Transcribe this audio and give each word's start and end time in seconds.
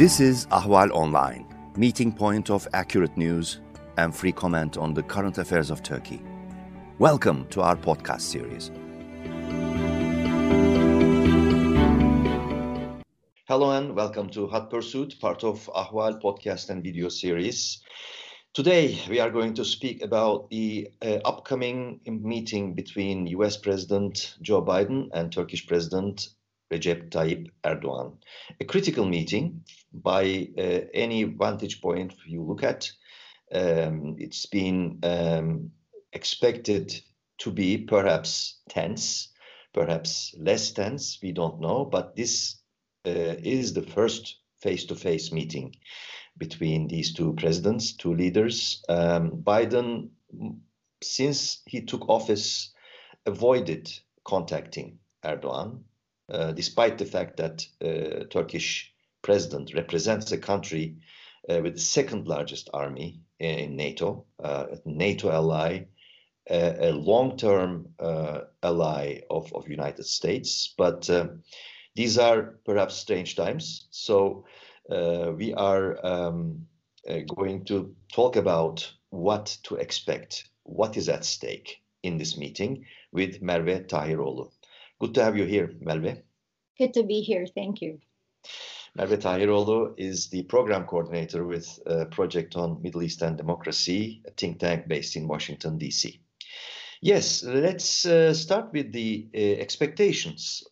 This 0.00 0.18
is 0.18 0.46
Ahval 0.46 0.90
Online, 0.92 1.44
meeting 1.76 2.10
point 2.10 2.48
of 2.48 2.66
accurate 2.72 3.14
news 3.18 3.60
and 3.98 4.16
free 4.16 4.32
comment 4.32 4.78
on 4.78 4.94
the 4.94 5.02
current 5.02 5.36
affairs 5.36 5.68
of 5.68 5.82
Turkey. 5.82 6.22
Welcome 6.98 7.46
to 7.48 7.60
our 7.60 7.76
podcast 7.76 8.22
series. 8.22 8.70
Hello 13.46 13.72
and 13.72 13.94
welcome 13.94 14.30
to 14.30 14.46
Hot 14.46 14.70
Pursuit, 14.70 15.16
part 15.20 15.44
of 15.44 15.68
Ahval 15.76 16.18
podcast 16.22 16.70
and 16.70 16.82
video 16.82 17.10
series. 17.10 17.82
Today, 18.54 18.98
we 19.10 19.20
are 19.20 19.30
going 19.30 19.52
to 19.52 19.66
speak 19.66 20.02
about 20.02 20.48
the 20.48 20.88
uh, 21.02 21.18
upcoming 21.26 22.00
meeting 22.06 22.74
between 22.74 23.26
US 23.26 23.58
President 23.58 24.36
Joe 24.40 24.62
Biden 24.62 25.10
and 25.12 25.30
Turkish 25.30 25.66
President 25.66 26.26
Recep 26.70 27.10
Tayyip 27.10 27.50
Erdogan. 27.64 28.16
A 28.60 28.64
critical 28.64 29.04
meeting 29.04 29.64
by 29.92 30.48
uh, 30.56 30.80
any 30.94 31.24
vantage 31.24 31.80
point 31.80 32.14
you 32.26 32.42
look 32.42 32.62
at. 32.62 32.90
Um, 33.52 34.16
it's 34.18 34.46
been 34.46 35.00
um, 35.02 35.72
expected 36.12 37.00
to 37.38 37.50
be 37.50 37.78
perhaps 37.78 38.60
tense, 38.68 39.28
perhaps 39.72 40.34
less 40.38 40.70
tense, 40.72 41.18
we 41.22 41.32
don't 41.32 41.60
know, 41.60 41.84
but 41.84 42.14
this 42.14 42.56
uh, 43.06 43.34
is 43.42 43.72
the 43.72 43.82
first 43.82 44.36
face 44.60 44.84
to 44.84 44.94
face 44.94 45.32
meeting 45.32 45.74
between 46.36 46.86
these 46.86 47.12
two 47.14 47.32
presidents, 47.34 47.92
two 47.92 48.14
leaders. 48.14 48.82
Um, 48.88 49.42
Biden, 49.42 50.10
since 51.02 51.62
he 51.66 51.82
took 51.82 52.08
office, 52.08 52.72
avoided 53.26 53.90
contacting 54.24 54.98
Erdogan, 55.24 55.80
despite 56.54 56.98
the 56.98 57.04
fact 57.04 57.36
that 57.36 57.66
uh, 57.82 58.24
Turkish 58.30 58.92
president 59.22 59.74
represents 59.74 60.32
a 60.32 60.38
country 60.38 60.96
uh, 61.48 61.60
with 61.62 61.74
the 61.74 61.80
second 61.80 62.26
largest 62.26 62.70
army 62.72 63.20
in 63.38 63.76
NATO, 63.76 64.24
uh, 64.42 64.66
a 64.72 64.88
NATO 64.88 65.30
ally, 65.30 65.86
a 66.48 66.90
long-term 66.92 67.88
uh, 67.98 68.40
ally 68.62 69.20
of, 69.30 69.52
of 69.54 69.68
United 69.68 70.04
States. 70.04 70.74
But 70.76 71.08
these 71.94 72.18
are 72.18 72.58
perhaps 72.64 72.94
strange 72.94 73.36
times. 73.36 73.86
So 73.90 74.44
uh, 74.90 75.32
we 75.36 75.54
are 75.54 76.04
um, 76.04 76.66
uh, 77.08 77.20
going 77.26 77.64
to 77.66 77.94
talk 78.12 78.36
about 78.36 78.90
what 79.10 79.56
to 79.64 79.76
expect, 79.76 80.48
what 80.64 80.96
is 80.96 81.08
at 81.08 81.24
stake 81.24 81.82
in 82.02 82.18
this 82.18 82.36
meeting 82.36 82.84
with 83.12 83.42
Merve 83.42 83.86
Tahiroğlu. 83.86 84.50
Good 85.00 85.14
to 85.14 85.24
have 85.24 85.36
you 85.36 85.44
here, 85.44 85.72
Merve. 85.80 86.22
Good 86.78 86.94
to 86.94 87.02
be 87.02 87.20
here. 87.20 87.46
Thank 87.46 87.82
you. 87.82 88.00
Merve 88.96 89.18
Tahiroğlu 89.18 89.94
is 89.96 90.28
the 90.28 90.42
program 90.44 90.84
coordinator 90.84 91.46
with 91.46 91.78
a 91.86 92.06
project 92.06 92.56
on 92.56 92.82
Middle 92.82 93.02
East 93.02 93.22
and 93.22 93.36
democracy, 93.36 94.22
a 94.26 94.30
think 94.32 94.58
tank 94.58 94.88
based 94.88 95.16
in 95.16 95.28
Washington, 95.28 95.78
D.C. 95.78 96.20
Yes, 97.00 97.42
let's 97.44 98.04
uh, 98.04 98.34
start 98.34 98.72
with 98.72 98.92
the 98.92 99.28
uh, 99.34 99.38
expectations 99.38 100.64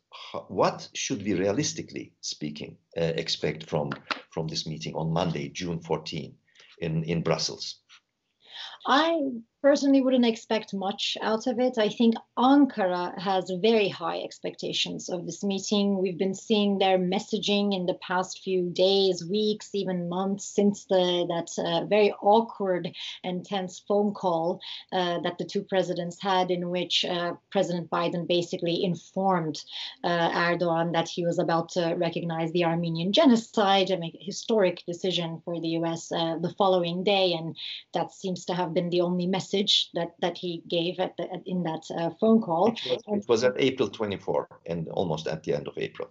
what 0.49 0.89
should 0.95 1.23
we 1.23 1.34
realistically 1.34 2.12
speaking 2.21 2.77
uh, 2.97 3.12
expect 3.17 3.65
from 3.65 3.91
from 4.31 4.49
this 4.49 4.67
meeting 4.67 4.95
on 4.95 5.12
Monday, 5.12 5.49
June 5.49 5.81
14, 5.81 6.34
in 6.81 7.05
in 7.05 7.23
Brussels? 7.23 7.81
I 8.87 9.19
personally 9.61 10.01
wouldn't 10.01 10.25
expect 10.25 10.73
much 10.73 11.17
out 11.20 11.47
of 11.47 11.59
it. 11.59 11.78
I 11.78 11.89
think 11.89 12.14
Ankara 12.39 13.19
has 13.19 13.51
very 13.61 13.89
high 13.89 14.20
expectations 14.20 15.09
of 15.09 15.27
this 15.27 15.42
meeting. 15.42 15.98
We've 15.98 16.19
been 16.19 16.34
seeing 16.34 16.78
their 16.78 16.98
messaging 16.98 17.75
in 17.75 17.87
the 17.87 17.98
past 18.00 18.41
few 18.45 18.70
days, 18.70 19.25
weeks, 19.28 19.70
even 19.75 20.09
months 20.09 20.45
since 20.45 20.84
the 20.84 21.27
that 21.28 21.50
uh, 21.62 21.87
very 21.87 22.12
awkward 22.23 22.88
and 23.25 23.44
tense 23.44 23.82
phone 23.88 24.15
call 24.15 24.60
uh, 24.93 25.21
that 25.21 25.38
the 25.38 25.44
two 25.44 25.62
presidents 25.62 26.22
had, 26.22 26.50
in 26.50 26.71
which 26.71 27.05
uh, 27.05 27.32
President 27.50 27.91
Biden 27.91 28.28
basically 28.28 28.84
informed 28.84 29.61
uh, 30.05 30.31
Erdogan 30.31 30.93
that 30.93 31.09
he 31.09 31.27
was 31.27 31.41
about 31.41 31.71
to 31.71 31.94
recognize 31.94 32.53
the 32.53 32.65
Armenian 32.65 33.12
genocide 33.12 33.91
and 33.91 34.00
make 34.00 34.15
a 34.15 34.25
historic 34.25 34.84
decision 34.87 35.43
for 35.44 35.61
the 35.61 35.69
U.S. 35.81 36.12
Uh, 36.12 36.37
the 36.41 36.55
following 36.56 37.03
day, 37.03 37.32
and 37.32 37.56
that 37.93 38.12
seems 38.12 38.44
to 38.44 38.55
have 38.55 38.72
been 38.72 38.91
the 38.91 39.00
only 39.00 39.27
message 39.27 39.47
message 39.48 39.91
that 39.94 40.14
that 40.20 40.38
he 40.38 40.62
gave 40.69 40.98
at 40.98 41.16
the, 41.16 41.28
in 41.47 41.62
that 41.62 41.84
uh, 41.97 42.10
phone 42.20 42.41
call. 42.41 42.69
It 42.69 42.81
was, 42.84 43.03
it 43.06 43.28
was 43.28 43.44
at 43.44 43.54
April 43.56 43.88
24 43.88 44.48
and 44.66 44.88
almost 44.88 45.26
at 45.26 45.42
the 45.42 45.54
end 45.54 45.69
of 45.69 45.78
April. 45.78 46.09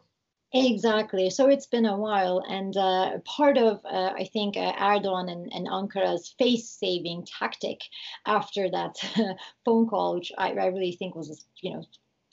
Exactly. 0.53 1.29
So 1.29 1.49
it's 1.49 1.65
been 1.65 1.85
a 1.85 1.97
while, 1.97 2.41
and 2.47 2.75
uh, 2.77 3.19
part 3.25 3.57
of 3.57 3.81
uh, 3.85 4.13
I 4.15 4.29
think 4.31 4.55
uh, 4.55 4.73
Erdogan 4.73 5.29
and, 5.29 5.51
and 5.53 5.67
Ankara's 5.67 6.33
face-saving 6.39 7.25
tactic 7.25 7.81
after 8.25 8.69
that 8.71 8.95
phone 9.65 9.87
call, 9.87 10.15
which 10.15 10.31
I, 10.37 10.51
I 10.51 10.67
really 10.67 10.93
think 10.93 11.15
was 11.15 11.45
you 11.61 11.73
know 11.73 11.83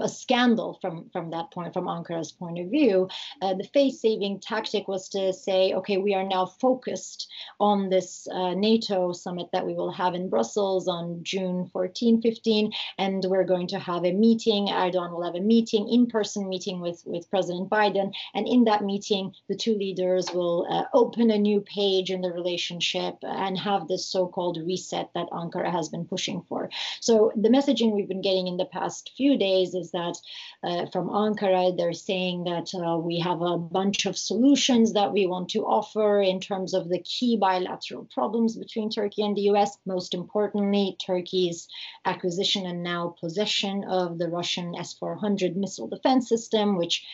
a 0.00 0.08
scandal 0.08 0.78
from 0.80 1.08
from 1.12 1.30
that 1.30 1.50
point 1.52 1.72
from 1.72 1.86
Ankara's 1.86 2.32
point 2.32 2.58
of 2.58 2.68
view. 2.68 3.08
Uh, 3.40 3.54
the 3.54 3.64
face-saving 3.64 4.40
tactic 4.40 4.88
was 4.88 5.08
to 5.10 5.32
say, 5.32 5.72
okay, 5.72 5.98
we 5.98 6.14
are 6.14 6.24
now 6.24 6.46
focused 6.46 7.30
on 7.60 7.88
this 7.90 8.26
uh, 8.32 8.54
NATO 8.54 9.12
summit 9.12 9.48
that 9.52 9.66
we 9.66 9.74
will 9.74 9.92
have 9.92 10.14
in 10.14 10.28
Brussels 10.28 10.88
on 10.88 11.20
June 11.22 11.70
14, 11.72 12.20
15, 12.20 12.72
and 12.98 13.24
we're 13.28 13.44
going 13.44 13.68
to 13.68 13.78
have 13.78 14.04
a 14.04 14.12
meeting. 14.12 14.66
Erdogan 14.66 15.12
will 15.12 15.24
have 15.24 15.36
a 15.36 15.40
meeting, 15.40 15.88
in-person 15.88 16.48
meeting 16.48 16.80
with 16.80 17.02
with 17.06 17.30
President 17.30 17.70
Biden, 17.70 18.12
and 18.34 18.48
in 18.48 18.64
that 18.64 18.82
meeting, 18.82 19.32
the 19.48 19.56
two 19.56 19.74
leaders 19.74 20.30
will 20.32 20.66
uh, 20.70 20.84
open 20.92 21.30
a 21.30 21.38
new 21.38 21.60
page 21.60 22.10
in 22.10 22.20
the 22.20 22.32
relationship 22.32 23.16
and 23.22 23.56
have 23.58 23.86
this 23.86 24.06
so-called 24.06 24.58
reset 24.64 25.10
that 25.14 25.30
Ankara 25.30 25.70
has 25.70 25.88
been 25.88 26.04
pushing 26.04 26.42
for. 26.48 26.68
So 27.00 27.32
the 27.36 27.48
messaging 27.48 27.92
we've 27.92 28.08
been 28.08 28.22
getting 28.22 28.48
in 28.48 28.56
the 28.56 28.64
past 28.64 29.12
few 29.16 29.36
days 29.36 29.74
is 29.74 29.83
is 29.84 29.90
that 29.92 30.16
uh, 30.62 30.86
from 30.90 31.08
Ankara, 31.08 31.76
they're 31.76 31.92
saying 31.92 32.44
that 32.44 32.68
uh, 32.74 32.96
we 32.98 33.18
have 33.20 33.42
a 33.42 33.58
bunch 33.58 34.06
of 34.06 34.16
solutions 34.16 34.94
that 34.94 35.12
we 35.12 35.26
want 35.26 35.50
to 35.50 35.66
offer 35.66 36.20
in 36.20 36.40
terms 36.40 36.74
of 36.74 36.88
the 36.88 37.00
key 37.00 37.36
bilateral 37.36 38.08
problems 38.12 38.56
between 38.56 38.90
Turkey 38.90 39.22
and 39.22 39.36
the 39.36 39.48
US. 39.52 39.76
Most 39.84 40.14
importantly, 40.14 40.96
Turkey's 41.04 41.68
acquisition 42.04 42.66
and 42.66 42.82
now 42.82 43.14
possession 43.20 43.84
of 43.84 44.18
the 44.18 44.28
Russian 44.28 44.74
S 44.76 44.94
400 44.94 45.56
missile 45.56 45.88
defense 45.88 46.28
system, 46.28 46.76
which 46.76 47.04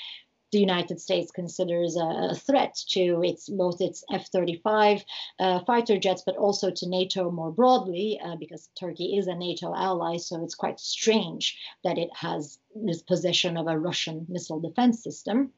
the 0.52 0.58
United 0.58 1.00
States 1.00 1.30
considers 1.30 1.96
a, 1.96 2.34
threat 2.34 2.76
to 2.88 3.22
its 3.22 3.48
both 3.48 3.80
its 3.80 4.04
F-35 4.12 5.02
uh, 5.38 5.60
fighter 5.64 5.98
jets, 5.98 6.22
but 6.24 6.36
also 6.36 6.70
to 6.70 6.88
NATO 6.88 7.30
more 7.30 7.52
broadly, 7.52 8.20
uh, 8.24 8.36
because 8.36 8.70
Turkey 8.78 9.16
is 9.16 9.26
a 9.26 9.34
NATO 9.34 9.74
ally. 9.74 10.16
So 10.16 10.42
it's 10.42 10.54
quite 10.54 10.80
strange 10.80 11.58
that 11.84 11.98
it 11.98 12.10
has 12.14 12.58
this 12.74 13.02
possession 13.02 13.56
of 13.56 13.66
a 13.66 13.78
Russian 13.78 14.26
missile 14.28 14.60
defense 14.60 15.02
system. 15.02 15.52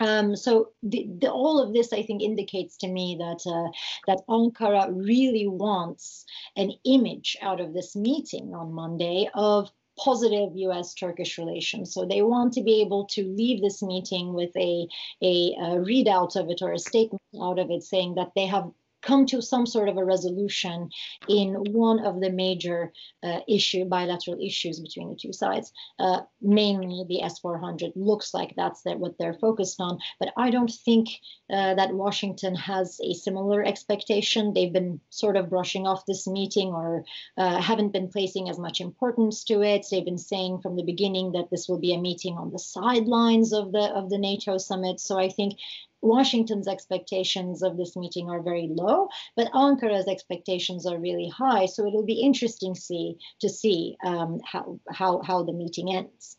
Um, 0.00 0.34
so 0.34 0.70
the, 0.82 1.06
the, 1.20 1.30
all 1.30 1.60
of 1.60 1.72
this, 1.72 1.92
I 1.92 2.02
think, 2.02 2.20
indicates 2.20 2.76
to 2.78 2.88
me 2.88 3.16
that 3.20 3.48
uh, 3.48 3.70
that 4.08 4.26
Ankara 4.28 4.92
really 4.92 5.46
wants 5.46 6.24
an 6.56 6.72
image 6.84 7.36
out 7.40 7.60
of 7.60 7.72
this 7.72 7.94
meeting 7.94 8.54
on 8.54 8.72
Monday 8.72 9.30
of 9.34 9.70
positive 9.98 10.50
US 10.54 10.94
Turkish 10.94 11.38
relations. 11.38 11.92
So 11.92 12.04
they 12.04 12.22
want 12.22 12.52
to 12.54 12.62
be 12.62 12.80
able 12.80 13.06
to 13.06 13.24
leave 13.24 13.60
this 13.60 13.82
meeting 13.82 14.34
with 14.34 14.50
a, 14.56 14.86
a, 15.22 15.54
a 15.58 15.66
readout 15.76 16.36
of 16.36 16.50
it 16.50 16.62
or 16.62 16.72
a 16.72 16.78
statement 16.78 17.22
out 17.40 17.58
of 17.58 17.70
it 17.70 17.82
saying 17.82 18.14
that 18.16 18.32
they 18.34 18.46
have 18.46 18.70
come 19.04 19.26
to 19.26 19.42
some 19.42 19.66
sort 19.66 19.88
of 19.88 19.96
a 19.96 20.04
resolution 20.04 20.90
in 21.28 21.54
one 21.72 22.04
of 22.04 22.20
the 22.20 22.30
major 22.30 22.92
uh, 23.22 23.40
issue 23.48 23.84
bilateral 23.84 24.38
issues 24.40 24.80
between 24.80 25.10
the 25.10 25.16
two 25.16 25.32
sides. 25.32 25.72
Uh, 25.98 26.22
mainly 26.40 27.04
the 27.08 27.20
S400 27.22 27.92
looks 27.94 28.34
like 28.34 28.54
that's 28.56 28.82
what 28.84 29.16
they're 29.18 29.34
focused 29.34 29.80
on, 29.80 29.98
but 30.18 30.32
I 30.36 30.50
don't 30.50 30.72
think 30.84 31.08
uh, 31.50 31.74
that 31.74 31.94
Washington 31.94 32.54
has 32.54 32.98
a 33.02 33.14
similar 33.14 33.64
expectation. 33.64 34.52
They've 34.52 34.72
been 34.72 35.00
sort 35.10 35.36
of 35.36 35.50
brushing 35.50 35.86
off 35.86 36.06
this 36.06 36.26
meeting 36.26 36.68
or 36.68 37.04
uh, 37.36 37.60
haven't 37.60 37.92
been 37.92 38.08
placing 38.08 38.48
as 38.48 38.58
much 38.58 38.80
importance 38.80 39.44
to 39.44 39.62
it. 39.62 39.86
They've 39.90 40.04
been 40.04 40.18
saying 40.18 40.60
from 40.62 40.76
the 40.76 40.82
beginning 40.84 41.32
that 41.32 41.50
this 41.50 41.68
will 41.68 41.78
be 41.78 41.94
a 41.94 42.00
meeting 42.00 42.36
on 42.36 42.50
the 42.50 42.58
sidelines 42.58 43.52
of 43.52 43.72
the 43.72 43.84
of 43.94 44.10
the 44.10 44.18
NATO 44.18 44.58
summit. 44.58 45.00
So 45.00 45.18
I 45.18 45.28
think 45.28 45.58
Washington's 46.04 46.68
expectations 46.68 47.62
of 47.62 47.76
this 47.76 47.96
meeting 47.96 48.28
are 48.30 48.42
very 48.42 48.68
low, 48.70 49.08
but 49.36 49.50
Ankara's 49.52 50.06
expectations 50.06 50.86
are 50.86 50.98
really 50.98 51.28
high. 51.28 51.66
So 51.66 51.86
it'll 51.86 52.04
be 52.04 52.20
interesting 52.20 52.74
see, 52.74 53.16
to 53.40 53.48
see 53.48 53.96
um, 54.04 54.40
how, 54.44 54.78
how, 54.90 55.22
how 55.22 55.42
the 55.44 55.52
meeting 55.52 55.94
ends. 55.94 56.36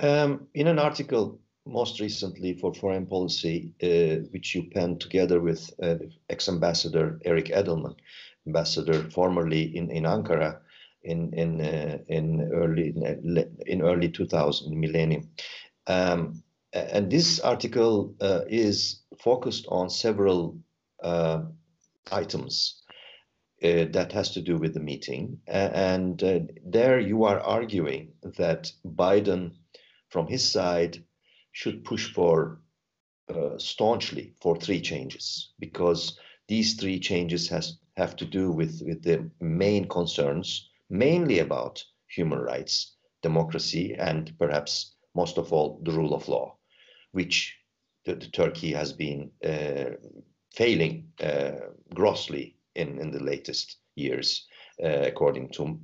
Um, 0.00 0.46
in 0.54 0.66
an 0.66 0.78
article 0.78 1.40
most 1.64 2.00
recently 2.00 2.54
for 2.54 2.74
foreign 2.74 3.06
policy, 3.06 3.72
uh, 3.82 4.26
which 4.32 4.54
you 4.54 4.64
penned 4.74 5.00
together 5.00 5.40
with 5.40 5.70
uh, 5.82 5.96
ex-ambassador 6.28 7.20
Eric 7.24 7.46
Edelman, 7.46 7.94
ambassador 8.46 9.10
formerly 9.10 9.76
in, 9.76 9.90
in 9.90 10.04
Ankara 10.04 10.60
in 11.02 11.32
in 11.34 11.60
uh, 11.60 11.98
in 12.08 12.50
early 12.52 12.94
in 13.66 13.82
early 13.82 14.08
2000 14.08 14.78
millennium. 14.78 15.28
Um, 15.86 16.42
and 16.72 17.10
this 17.10 17.40
article 17.40 18.14
uh, 18.20 18.42
is 18.48 19.02
focused 19.18 19.66
on 19.68 19.90
several 19.90 20.58
uh, 21.02 21.42
items 22.12 22.82
uh, 23.62 23.86
that 23.90 24.12
has 24.12 24.30
to 24.30 24.42
do 24.42 24.56
with 24.56 24.74
the 24.74 24.80
meeting. 24.80 25.40
and 25.46 26.22
uh, 26.22 26.40
there 26.64 27.00
you 27.00 27.24
are 27.24 27.40
arguing 27.40 28.12
that 28.22 28.70
Biden, 28.84 29.52
from 30.10 30.26
his 30.26 30.48
side, 30.48 31.04
should 31.52 31.84
push 31.84 32.12
for 32.12 32.60
uh, 33.28 33.58
staunchly 33.58 34.34
for 34.40 34.56
three 34.56 34.80
changes 34.80 35.52
because 35.58 36.18
these 36.48 36.74
three 36.74 36.98
changes 37.00 37.48
has 37.48 37.78
have 37.98 38.14
to 38.16 38.24
do 38.24 38.52
with, 38.52 38.80
with 38.86 39.02
the 39.02 39.28
main 39.40 39.88
concerns, 39.88 40.70
mainly 40.88 41.40
about 41.40 41.84
human 42.06 42.38
rights, 42.38 42.94
democracy, 43.22 43.94
and 43.98 44.32
perhaps 44.38 44.94
most 45.16 45.36
of 45.36 45.52
all 45.52 45.80
the 45.82 45.90
rule 45.90 46.14
of 46.14 46.28
law, 46.28 46.56
which 47.12 47.56
the, 48.04 48.14
the 48.14 48.28
Turkey 48.28 48.72
has 48.72 48.92
been 48.92 49.30
uh, 49.44 49.96
failing 50.54 51.08
uh, 51.22 51.52
grossly 51.94 52.56
in, 52.74 52.98
in 52.98 53.10
the 53.10 53.22
latest 53.22 53.78
years, 53.96 54.46
uh, 54.82 55.02
according 55.06 55.50
to 55.50 55.78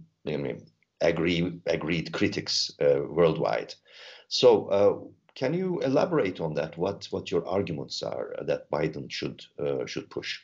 agree, 1.00 1.61
agreed 1.67 2.12
critics 2.12 2.71
worldwide. 2.81 3.75
So, 4.29 5.12
can 5.35 5.53
you 5.53 5.81
elaborate 5.81 6.41
on 6.41 6.55
that? 6.55 6.79
What 6.79 7.06
what 7.11 7.31
your 7.31 7.47
arguments 7.47 8.03
are 8.03 8.35
that 8.47 8.70
Biden 8.70 9.11
should 9.11 9.44
uh, 9.59 9.85
should 9.87 10.09
push? 10.09 10.38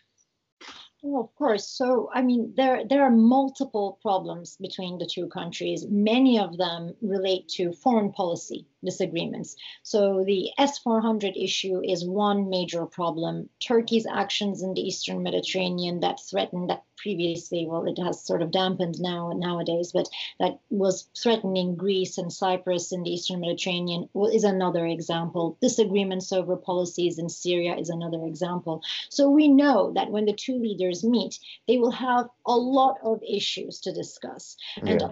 Well, 1.02 1.23
of 1.23 1.35
course. 1.37 1.67
So, 1.67 2.11
I 2.12 2.20
mean, 2.23 2.55
there 2.56 2.85
there 2.87 3.02
are 3.05 3.11
multiple 3.11 3.99
problems 4.02 4.56
between 4.58 4.99
the 4.99 5.06
two 5.06 5.29
countries. 5.29 5.87
Many 5.88 6.38
of 6.38 6.56
them 6.58 6.94
relate 7.00 7.49
to 7.56 7.73
foreign 7.73 8.12
policy 8.12 8.67
disagreements. 8.85 9.56
So, 9.82 10.25
the 10.25 10.50
S 10.58 10.79
400 10.79 11.37
issue 11.37 11.81
is 11.85 12.05
one 12.06 12.49
major 12.50 12.85
problem. 12.87 13.49
Turkey's 13.61 14.06
actions 14.06 14.62
in 14.62 14.75
the 14.75 14.82
Eastern 14.82 15.23
Mediterranean 15.23 16.00
that 16.00 16.20
threatened 16.20 16.70
that 16.70 16.85
previously, 16.97 17.67
well, 17.67 17.87
it 17.87 17.99
has 17.99 18.23
sort 18.25 18.43
of 18.43 18.50
dampened 18.50 18.97
now 19.00 19.32
nowadays, 19.35 19.93
but 19.93 20.08
that 20.38 20.58
was 20.69 21.08
threatening 21.20 21.75
Greece 21.75 22.19
and 22.19 22.32
Cyprus 22.32 22.93
in 22.93 23.02
the 23.02 23.11
Eastern 23.11 23.41
Mediterranean 23.41 24.08
is 24.32 24.44
another 24.44 24.87
example. 24.87 25.56
Disagreements 25.62 26.32
over 26.32 26.56
policies 26.56 27.19
in 27.19 27.29
Syria 27.29 27.76
is 27.76 27.88
another 27.88 28.25
example. 28.26 28.82
So 29.08 29.31
we 29.31 29.49
know 29.49 29.93
that 29.94 30.11
when 30.11 30.26
the 30.26 30.35
two 30.35 30.58
leaders 30.58 30.89
meet, 31.04 31.38
they 31.66 31.78
will 31.78 31.90
have 31.90 32.28
a 32.46 32.56
lot 32.56 32.98
of 33.02 33.22
issues 33.22 33.81
to 33.81 33.92
discuss. 33.92 34.56
Yeah. 34.82 34.92
And 34.92 35.02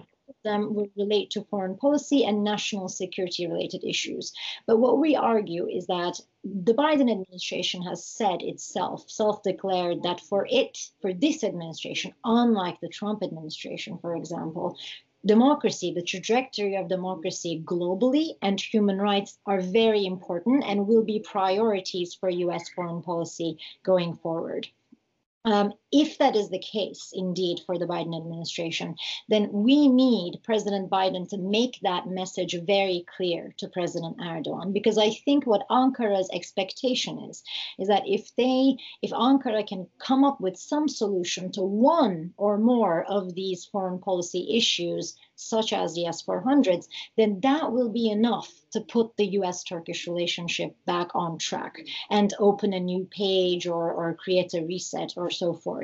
them 0.43 0.73
will 0.73 0.89
relate 0.95 1.31
to 1.31 1.43
foreign 1.45 1.75
policy 1.75 2.23
and 2.23 2.43
national 2.43 2.87
security 2.87 3.47
related 3.47 3.83
issues. 3.83 4.31
But 4.67 4.77
what 4.77 4.99
we 4.99 5.15
argue 5.15 5.67
is 5.67 5.87
that 5.87 6.19
the 6.43 6.73
Biden 6.73 7.11
administration 7.11 7.81
has 7.81 8.05
said 8.05 8.41
itself, 8.41 9.09
self 9.09 9.43
declared, 9.43 10.03
that 10.03 10.19
for 10.19 10.47
it, 10.49 10.77
for 11.01 11.13
this 11.13 11.43
administration, 11.43 12.13
unlike 12.23 12.79
the 12.79 12.89
Trump 12.89 13.23
administration, 13.23 13.97
for 13.97 14.15
example, 14.15 14.77
democracy, 15.25 15.91
the 15.91 16.01
trajectory 16.01 16.75
of 16.75 16.87
democracy 16.87 17.61
globally, 17.65 18.37
and 18.41 18.59
human 18.59 18.99
rights 19.01 19.37
are 19.45 19.59
very 19.59 20.05
important 20.05 20.63
and 20.65 20.87
will 20.87 21.03
be 21.03 21.19
priorities 21.19 22.13
for 22.15 22.29
US 22.29 22.69
foreign 22.69 23.01
policy 23.01 23.57
going 23.83 24.15
forward. 24.15 24.67
Um, 25.45 25.73
if 25.91 26.17
that 26.19 26.35
is 26.35 26.49
the 26.49 26.59
case, 26.59 27.11
indeed, 27.13 27.59
for 27.65 27.77
the 27.79 27.87
Biden 27.87 28.15
administration, 28.15 28.95
then 29.27 29.49
we 29.51 29.87
need 29.87 30.39
President 30.43 30.89
Biden 30.89 31.27
to 31.29 31.37
make 31.37 31.79
that 31.81 32.07
message 32.07 32.55
very 32.61 33.05
clear 33.17 33.53
to 33.57 33.67
President 33.67 34.17
Erdogan. 34.19 34.71
Because 34.71 34.97
I 34.97 35.09
think 35.09 35.45
what 35.45 35.67
Ankara's 35.69 36.29
expectation 36.31 37.19
is, 37.29 37.43
is 37.79 37.87
that 37.87 38.03
if 38.07 38.35
they, 38.35 38.77
if 39.01 39.11
Ankara 39.11 39.65
can 39.67 39.87
come 39.97 40.23
up 40.23 40.39
with 40.39 40.57
some 40.57 40.87
solution 40.87 41.51
to 41.53 41.61
one 41.61 42.33
or 42.37 42.57
more 42.57 43.03
of 43.05 43.33
these 43.33 43.65
foreign 43.65 43.99
policy 43.99 44.55
issues, 44.57 45.15
such 45.39 45.71
as 45.71 45.95
the 45.95 46.05
S 46.05 46.21
400s, 46.23 46.87
then 47.15 47.39
that 47.41 47.71
will 47.71 47.89
be 47.89 48.09
enough 48.09 48.51
to 48.71 48.81
put 48.81 49.15
the 49.15 49.25
US 49.39 49.63
Turkish 49.63 50.05
relationship 50.05 50.75
back 50.85 51.15
on 51.15 51.37
track 51.37 51.77
and 52.09 52.33
open 52.39 52.73
a 52.73 52.79
new 52.79 53.07
page 53.09 53.65
or, 53.65 53.91
or 53.91 54.13
create 54.15 54.53
a 54.53 54.61
reset 54.61 55.13
or 55.15 55.29
so 55.29 55.53
forth. 55.53 55.78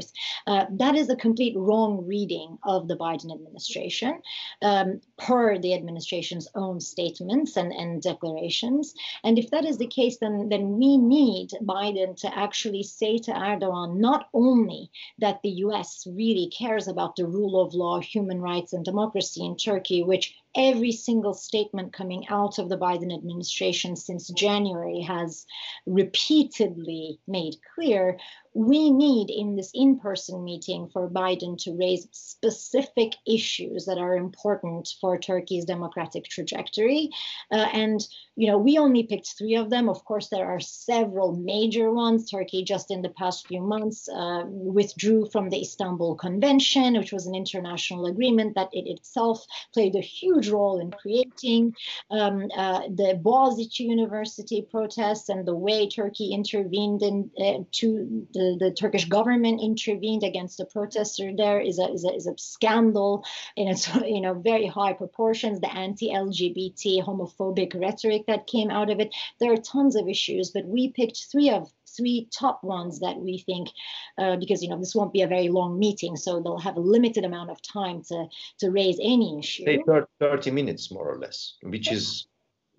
Uh, 0.48 0.66
that 0.72 0.96
is 0.96 1.10
a 1.10 1.16
complete 1.16 1.56
wrong 1.58 2.06
reading 2.06 2.58
of 2.64 2.88
the 2.88 2.98
Biden 2.98 3.34
administration 3.34 4.22
um, 4.62 5.02
per 5.18 5.58
the 5.58 5.74
administration's 5.74 6.48
own 6.56 6.80
statements 6.80 7.58
and, 7.58 7.72
and 7.72 8.02
declarations. 8.02 8.94
And 9.24 9.38
if 9.38 9.50
that 9.52 9.66
is 9.66 9.78
the 9.78 9.88
case, 9.88 10.18
then, 10.18 10.50
then 10.50 10.78
we 10.78 10.98
need 10.98 11.50
Biden 11.62 12.16
to 12.22 12.38
actually 12.38 12.84
say 12.84 13.18
to 13.20 13.32
Erdogan 13.32 13.98
not 13.98 14.28
only 14.34 14.92
that 15.20 15.42
the 15.42 15.50
US 15.66 16.06
really 16.08 16.52
cares 16.58 16.88
about 16.88 17.16
the 17.16 17.28
rule 17.28 17.62
of 17.62 17.74
law, 17.74 18.00
human 18.00 18.42
rights, 18.42 18.74
and 18.74 18.84
democracy 18.84 19.46
in 19.46 19.56
Turkey, 19.56 20.04
which 20.04 20.36
every 20.56 20.92
single 20.92 21.34
statement 21.34 21.94
coming 21.94 22.26
out 22.30 22.60
of 22.60 22.70
the 22.70 22.78
Biden 22.78 23.14
administration 23.14 23.96
since 23.96 24.30
January 24.30 25.02
has 25.02 25.46
repeatedly 25.86 27.20
made 27.28 27.56
clear 27.76 28.18
we 28.56 28.90
need 28.90 29.30
in 29.30 29.58
this 29.58 29.70
in 29.74 30.00
person 30.00 30.42
meeting 30.42 30.88
for 30.88 31.10
Biden 31.10 31.58
to 31.64 31.76
raise 31.78 32.08
specific 32.14 33.16
issues 33.28 33.86
that 33.86 33.98
are 33.98 34.16
important 34.16 34.96
for 35.02 35.18
Turkey's 35.18 35.66
democratic 35.66 36.24
trajectory. 36.24 37.10
Uh, 37.52 37.68
and, 37.74 38.08
you 38.38 38.48
know, 38.48 38.58
we 38.58 38.78
only 38.78 39.04
picked 39.04 39.36
three 39.38 39.56
of 39.56 39.70
them. 39.70 39.90
Of 39.90 40.06
course, 40.06 40.30
there 40.30 40.46
are 40.46 40.62
several 40.62 41.36
major 41.36 41.92
ones. 41.92 42.32
Turkey, 42.32 42.64
just 42.64 42.92
in 42.92 43.02
the 43.02 43.10
past 43.10 43.46
few 43.46 43.60
months, 43.60 44.08
uh, 44.08 44.44
withdrew 44.48 45.28
from 45.34 45.50
the 45.50 45.60
Istanbul 45.60 46.16
Convention, 46.16 46.98
which 46.98 47.12
was 47.12 47.28
an 47.28 47.36
international 47.36 48.06
agreement 48.06 48.56
that 48.56 48.70
it 48.72 48.88
itself 48.90 49.46
played 49.74 49.98
a 49.98 50.02
huge 50.02 50.45
role 50.50 50.80
in 50.80 50.92
creating. 50.92 51.76
Um, 52.10 52.50
uh, 52.56 52.82
the 52.88 53.20
Boğaziçi 53.22 53.82
University 53.82 54.62
protests 54.62 55.30
and 55.30 55.46
the 55.46 55.56
way 55.56 55.88
Turkey 55.88 56.34
intervened 56.34 57.02
in 57.02 57.32
uh, 57.40 57.64
to 57.74 58.28
the 58.34 58.58
the, 58.60 58.72
Turkish 58.72 59.06
government 59.06 59.62
intervened 59.62 60.24
against 60.24 60.58
the 60.58 60.66
protester 60.66 61.32
there 61.36 61.60
is 61.60 61.80
a, 61.80 61.92
is 61.92 62.06
a, 62.06 62.14
is 62.14 62.28
a 62.28 62.38
scandal 62.38 63.26
in 63.56 63.68
its 63.68 63.94
you 64.06 64.22
know 64.22 64.34
very 64.34 64.68
high 64.68 64.94
proportions. 64.94 65.60
The 65.60 65.74
anti-LGBT 65.74 67.04
homophobic 67.04 67.80
rhetoric 67.80 68.26
that 68.28 68.48
came 68.48 68.70
out 68.70 68.90
of 68.90 69.00
it. 69.00 69.14
There 69.40 69.54
are 69.54 69.58
tons 69.58 69.96
of 69.96 70.08
issues, 70.08 70.52
but 70.52 70.66
we 70.66 70.90
picked 70.90 71.26
three 71.32 71.50
of 71.50 71.72
three 71.98 72.28
top 72.38 72.64
ones 72.64 73.00
that 73.00 73.18
we 73.18 73.38
think 73.40 73.70
uh, 74.18 74.36
because 74.38 74.62
you 74.62 74.70
know 74.70 74.80
this 74.80 74.96
won't 74.96 75.14
be 75.14 75.22
a 75.22 75.28
very 75.28 75.50
long 75.50 75.78
meeting 75.80 76.16
so 76.16 76.40
they'll 76.40 76.58
have 76.58 76.78
a 76.78 76.80
limited 76.80 77.24
amount 77.24 77.50
of 77.50 77.62
time 77.62 78.02
to 78.04 78.28
to 78.60 78.70
raise 78.70 78.98
any 79.02 79.40
issue 79.40 79.66
Say 79.66 79.84
30 80.20 80.52
minutes 80.52 80.92
more 80.92 81.10
or 81.10 81.18
less 81.18 81.56
which 81.64 81.92
is 81.92 82.28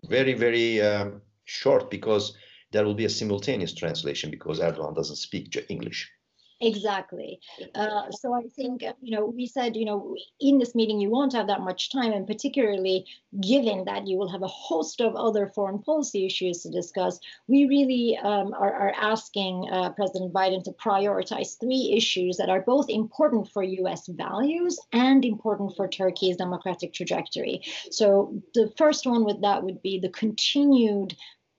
very 0.09 0.35
very 0.35 0.81
um, 0.81 1.21
short 1.45 1.91
because 1.91 2.37
there 2.73 2.85
will 2.85 2.95
be 2.95 3.05
a 3.05 3.11
simultaneous 3.11 3.73
translation 3.73 4.31
because 4.31 4.61
Erdogan 4.61 4.95
doesn't 4.95 5.17
speak 5.17 5.57
English. 5.69 6.11
Exactly. 6.61 7.39
Uh, 7.75 8.11
so 8.11 8.33
I 8.33 8.45
think, 8.55 8.83
you 9.03 9.15
know, 9.15 9.27
we 9.27 9.47
said, 9.47 9.77
you 9.77 9.85
know, 9.85 10.17
in 10.41 10.59
this 10.59 10.75
meeting, 10.75 10.99
you 10.99 11.11
won't 11.11 11.35
have 11.35 11.49
that 11.49 11.61
much 11.61 11.91
time, 11.91 12.13
and 12.13 12.27
particularly 12.27 13.05
given 13.41 13.85
that 13.85 14.07
you 14.07 14.17
will 14.17 14.29
have 14.29 14.43
a 14.43 14.49
host 14.49 15.03
of 15.03 15.15
other 15.15 15.49
foreign 15.55 15.79
policy 15.81 16.25
issues 16.25 16.63
to 16.63 16.71
discuss, 16.71 17.21
we 17.47 17.67
really 17.67 18.19
um, 18.23 18.55
are, 18.55 18.73
are, 18.73 18.95
asking 18.99 19.69
uh, 19.71 19.91
President 19.91 20.33
Biden 20.33 20.63
to 20.65 20.71
prioritize 20.73 21.59
three 21.61 21.93
issues 21.95 22.39
that 22.39 22.49
are 22.49 22.63
both 22.63 22.89
important 22.89 23.51
for 23.53 23.63
US 23.63 24.07
values 24.07 24.79
and 24.93 25.25
important 25.25 25.77
for 25.77 25.87
Turkey's 25.87 26.37
democratic 26.37 26.95
trajectory. 26.95 27.61
So 27.91 28.43
the 28.55 28.73
first 28.79 29.07
one 29.07 29.25
with 29.25 29.43
that 29.43 29.63
would 29.63 29.83
be 29.83 29.99
the 29.99 30.09
continued 30.09 31.15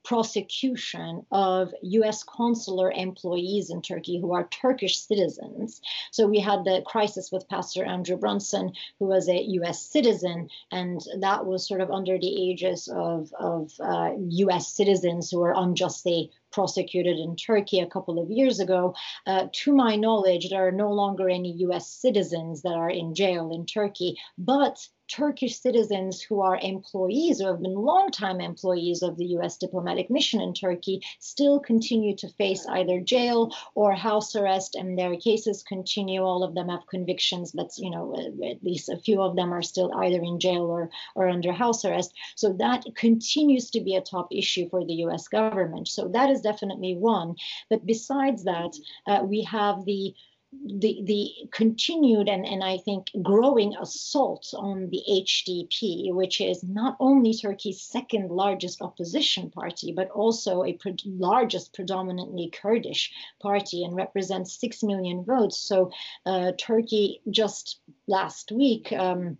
prosecution 0.07 1.25
of 1.33 1.73
US 1.81 2.23
consular 2.23 2.89
employees 2.89 3.69
in 3.69 3.81
Turkey 3.81 4.21
who 4.21 4.33
are 4.33 4.47
Turkish 4.47 4.99
citizens. 4.99 5.81
So 6.11 6.27
we 6.27 6.39
had 6.39 6.63
the 6.63 6.81
crisis 6.85 7.29
with 7.29 7.49
Pastor 7.49 7.83
Andrew 7.83 8.15
Brunson, 8.15 8.71
who 8.99 9.07
was 9.07 9.27
a 9.27 9.43
US 9.59 9.81
citizen, 9.81 10.49
and 10.71 11.01
that 11.19 11.45
was 11.45 11.67
sort 11.67 11.81
of 11.81 11.91
under 11.91 12.17
the 12.17 12.25
aegis 12.25 12.87
of, 12.87 13.33
of 13.37 13.73
uh, 13.81 14.11
US 14.17 14.69
citizens 14.69 15.29
who 15.29 15.39
were 15.39 15.53
unjustly 15.53 16.31
prosecuted 16.51 17.19
in 17.19 17.35
Turkey 17.35 17.81
a 17.81 17.85
couple 17.85 18.17
of 18.17 18.31
years 18.31 18.61
ago. 18.61 18.95
Uh, 19.25 19.47
to 19.51 19.75
my 19.75 19.97
knowledge, 19.97 20.49
there 20.49 20.67
are 20.67 20.71
no 20.71 20.93
longer 20.93 21.27
any 21.27 21.51
US 21.67 21.85
citizens 21.91 22.61
that 22.61 22.75
are 22.75 22.89
in 22.89 23.13
jail 23.13 23.51
in 23.51 23.65
Turkey, 23.65 24.17
but 24.37 24.87
Turkish 25.07 25.59
citizens 25.59 26.21
who 26.21 26.41
are 26.41 26.59
employees 26.61 27.41
or 27.41 27.51
have 27.51 27.61
been 27.61 27.73
longtime 27.73 28.41
employees 28.41 29.01
of 29.01 29.17
the 29.17 29.25
US 29.37 29.57
diplomatic 29.57 30.09
mission 30.09 30.41
in 30.41 30.53
Turkey 30.53 31.01
still 31.19 31.59
continue 31.59 32.15
to 32.17 32.29
face 32.29 32.65
either 32.67 32.99
jail 32.99 33.53
or 33.75 33.93
house 33.93 34.35
arrest, 34.35 34.75
and 34.75 34.97
their 34.97 35.15
cases 35.15 35.63
continue. 35.63 36.21
All 36.21 36.43
of 36.43 36.55
them 36.55 36.69
have 36.69 36.87
convictions, 36.87 37.51
but 37.51 37.77
you 37.77 37.89
know, 37.89 38.15
at 38.15 38.63
least 38.63 38.89
a 38.89 38.97
few 38.97 39.21
of 39.21 39.35
them 39.35 39.53
are 39.53 39.61
still 39.61 39.93
either 39.95 40.21
in 40.21 40.39
jail 40.39 40.63
or, 40.63 40.89
or 41.15 41.29
under 41.29 41.51
house 41.51 41.85
arrest. 41.85 42.13
So 42.35 42.53
that 42.53 42.83
continues 42.95 43.69
to 43.71 43.81
be 43.81 43.95
a 43.95 44.01
top 44.01 44.27
issue 44.31 44.69
for 44.69 44.85
the 44.85 44.93
US 45.05 45.27
government. 45.27 45.87
So 45.87 46.07
that 46.09 46.29
is 46.29 46.41
definitely 46.41 46.95
one. 46.95 47.35
But 47.69 47.85
besides 47.85 48.43
that, 48.43 48.75
uh, 49.05 49.23
we 49.23 49.43
have 49.43 49.85
the 49.85 50.13
the 50.53 51.01
the 51.03 51.49
continued 51.51 52.29
and, 52.29 52.45
and 52.45 52.63
I 52.63 52.77
think 52.77 53.07
growing 53.21 53.75
assault 53.75 54.53
on 54.55 54.89
the 54.89 55.03
HDP, 55.09 56.13
which 56.13 56.39
is 56.39 56.63
not 56.63 56.95
only 56.99 57.33
Turkey's 57.33 57.81
second 57.81 58.31
largest 58.31 58.81
opposition 58.81 59.49
party, 59.51 59.91
but 59.91 60.09
also 60.11 60.63
a 60.63 60.73
pre- 60.73 60.95
largest 61.05 61.73
predominantly 61.73 62.49
Kurdish 62.49 63.11
party 63.41 63.83
and 63.83 63.95
represents 63.95 64.59
six 64.59 64.83
million 64.83 65.25
votes. 65.25 65.57
So 65.57 65.91
uh, 66.25 66.53
Turkey 66.57 67.21
just 67.29 67.79
last 68.07 68.51
week. 68.51 68.93
Um, 68.93 69.37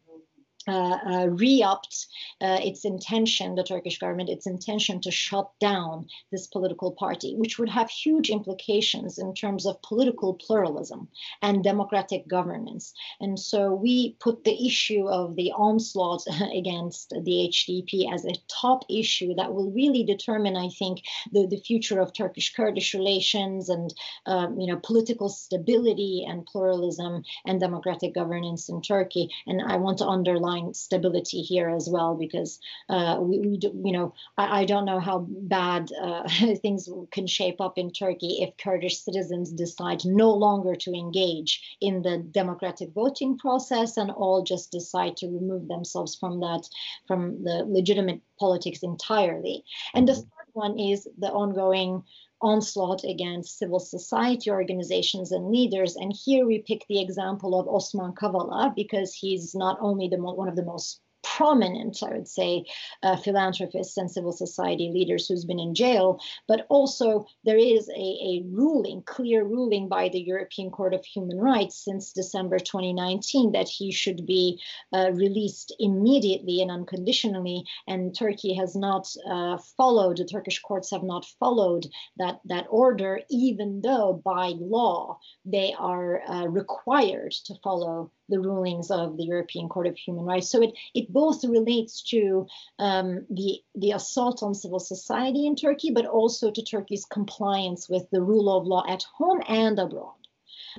re-upped 0.67 2.07
uh, 2.41 2.59
its 2.62 2.86
intention, 2.86 3.55
the 3.55 3.63
Turkish 3.63 4.00
government, 4.00 4.29
its 4.29 4.47
intention 4.47 5.01
to 5.01 5.12
shut 5.12 5.50
down 5.59 6.07
this 6.31 6.47
political 6.47 6.91
party, 6.91 7.36
which 7.36 7.57
would 7.57 7.69
have 7.69 7.89
huge 7.89 8.29
implications 8.29 9.17
in 9.17 9.33
terms 9.33 9.65
of 9.65 9.81
political 9.81 10.33
pluralism 10.33 11.07
and 11.41 11.63
democratic 11.63 12.27
governance. 12.27 12.93
And 13.19 13.39
so 13.39 13.74
we 13.74 14.15
put 14.19 14.43
the 14.43 14.65
issue 14.65 15.07
of 15.07 15.36
the 15.36 15.51
onslaught 15.53 16.24
against 16.55 17.09
the 17.09 17.51
HDP 17.51 18.13
as 18.13 18.25
a 18.25 18.33
top 18.47 18.83
issue 18.89 19.33
that 19.36 19.53
will 19.53 19.71
really 19.71 20.03
determine, 20.03 20.55
I 20.55 20.69
think, 20.69 21.03
the, 21.31 21.47
the 21.47 21.57
future 21.57 22.00
of 22.00 22.13
Turkish-Kurdish 22.13 22.93
relations 22.93 23.69
and, 23.69 23.93
um, 24.25 24.59
you 24.59 24.67
know, 24.67 24.79
political 24.83 25.29
stability 25.29 26.25
and 26.27 26.45
pluralism 26.45 27.24
and 27.45 27.59
democratic 27.59 28.13
governance 28.13 28.69
in 28.69 28.81
Turkey. 28.81 29.29
And 29.45 29.62
I 29.62 29.77
want 29.77 29.97
to 30.00 30.07
underline 30.07 30.56
stability 30.73 31.41
here 31.41 31.69
as 31.69 31.89
well 31.89 32.15
because 32.15 32.59
uh, 32.89 33.17
we, 33.19 33.39
we 33.39 33.57
do, 33.57 33.71
you 33.83 33.91
know 33.91 34.13
I, 34.37 34.61
I, 34.61 34.65
don't 34.65 34.85
know 34.85 34.99
how 34.99 35.25
bad 35.29 35.91
uh, 36.01 36.27
things 36.61 36.89
can 37.11 37.27
shape 37.27 37.61
up 37.61 37.77
in 37.77 37.91
Turkey 37.91 38.39
if 38.41 38.57
Kurdish 38.57 38.99
citizens 38.99 39.51
decide 39.51 40.05
no 40.05 40.31
longer 40.31 40.75
to 40.75 40.93
engage 40.93 41.77
in 41.81 42.01
the 42.01 42.17
democratic 42.17 42.93
voting 42.93 43.37
process 43.37 43.97
and 43.97 44.11
all 44.11 44.43
just 44.43 44.71
decide 44.71 45.17
to 45.17 45.27
remove 45.27 45.67
themselves 45.67 46.15
from 46.15 46.39
that 46.39 46.67
from 47.07 47.43
the 47.43 47.65
legitimate 47.67 48.21
politics 48.39 48.83
entirely. 48.83 49.63
And 49.93 50.07
the 50.07 50.13
mm-hmm. 50.13 50.21
third 50.21 50.49
one 50.53 50.79
is 50.79 51.07
the 51.17 51.31
ongoing 51.31 52.03
onslaught 52.41 53.03
against 53.03 53.58
civil 53.58 53.79
society 53.79 54.50
organizations 54.50 55.32
and 55.32 55.50
leaders. 55.50 55.96
And 55.96 56.13
here 56.25 56.46
we 56.46 56.60
pick 56.60 56.86
the 56.88 57.01
example 57.01 57.60
of 57.60 57.67
Osman 57.67 58.13
Kavala 58.13 58.74
because 58.75 59.13
he's 59.13 59.56
not 59.56 59.77
only 59.82 60.08
the 60.08 60.17
one 60.17 60.48
of 60.48 60.56
the 60.56 60.65
most 60.65 61.01
prominent, 61.36 62.01
I 62.03 62.13
would 62.13 62.27
say, 62.27 62.65
uh, 63.03 63.17
philanthropists 63.17 63.98
and 63.98 64.10
civil 64.10 64.31
society 64.31 64.91
leaders 64.93 65.27
who's 65.27 65.46
been 65.46 65.60
in 65.60 65.75
jail. 65.75 66.19
But 66.48 66.65
also, 66.69 67.25
there 67.43 67.57
is 67.57 67.89
a, 67.89 67.93
a 68.31 68.43
ruling, 68.46 69.03
clear 69.03 69.43
ruling 69.43 69.88
by 69.88 70.10
the 70.10 70.22
European 70.22 70.72
Court 70.72 70.93
of 70.93 71.03
Human 71.05 71.38
Rights 71.38 71.84
since 71.84 72.12
December 72.12 72.60
2019 72.60 73.51
that 73.51 73.67
he 73.67 73.91
should 73.91 74.25
be 74.25 74.60
uh, 74.93 75.12
released 75.12 75.75
immediately 75.79 76.62
and 76.62 76.72
unconditionally. 76.72 77.63
And 77.88 78.15
Turkey 78.17 78.53
has 78.55 78.75
not 78.75 79.07
uh, 79.29 79.57
followed, 79.77 80.17
the 80.17 80.25
Turkish 80.25 80.60
courts 80.62 80.91
have 80.91 81.03
not 81.03 81.25
followed 81.39 81.86
that, 82.17 82.39
that 82.46 82.67
order, 82.69 83.19
even 83.29 83.81
though 83.81 84.22
by 84.24 84.53
law 84.57 85.19
they 85.46 85.74
are 85.77 86.22
uh, 86.27 86.48
required 86.48 87.31
to 87.46 87.55
follow 87.63 88.12
the 88.29 88.39
rulings 88.39 88.91
of 88.91 89.17
the 89.17 89.24
European 89.24 89.69
Court 89.69 89.88
of 89.88 89.98
Human 89.98 90.25
Rights. 90.25 90.50
So 90.50 90.62
it, 90.62 90.74
it 90.93 91.12
both 91.12 91.43
relates 91.43 92.01
to 92.10 92.48
um, 92.79 93.25
the, 93.29 93.62
the 93.75 93.91
assault 93.91 94.43
on 94.43 94.53
civil 94.53 94.79
society 94.79 95.46
in 95.48 95.55
Turkey, 95.55 95.91
but 95.91 96.05
also 96.05 96.51
to 96.51 96.63
Turkey's 96.63 97.05
compliance 97.05 97.89
with 97.89 98.10
the 98.12 98.22
rule 98.22 98.55
of 98.55 98.67
law 98.67 98.84
at 98.88 99.03
home 99.03 99.41
and 99.48 99.79
abroad. 99.79 100.15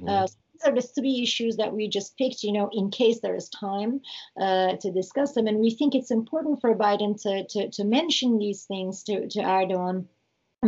Mm. 0.00 0.08
Uh, 0.08 0.26
these 0.52 0.68
are 0.68 0.74
the 0.74 0.82
three 0.82 1.22
issues 1.22 1.56
that 1.56 1.72
we 1.72 1.88
just 1.88 2.16
picked, 2.18 2.42
you 2.42 2.52
know, 2.52 2.68
in 2.72 2.90
case 2.90 3.20
there 3.20 3.36
is 3.36 3.48
time 3.48 4.00
uh, 4.40 4.76
to 4.76 4.90
discuss 4.90 5.32
them. 5.32 5.46
And 5.46 5.58
we 5.58 5.70
think 5.70 5.94
it's 5.94 6.10
important 6.10 6.60
for 6.60 6.74
Biden 6.74 7.20
to, 7.22 7.46
to, 7.46 7.70
to 7.70 7.84
mention 7.84 8.38
these 8.38 8.64
things 8.64 9.02
to, 9.04 9.28
to 9.28 9.38
Erdogan 9.40 10.06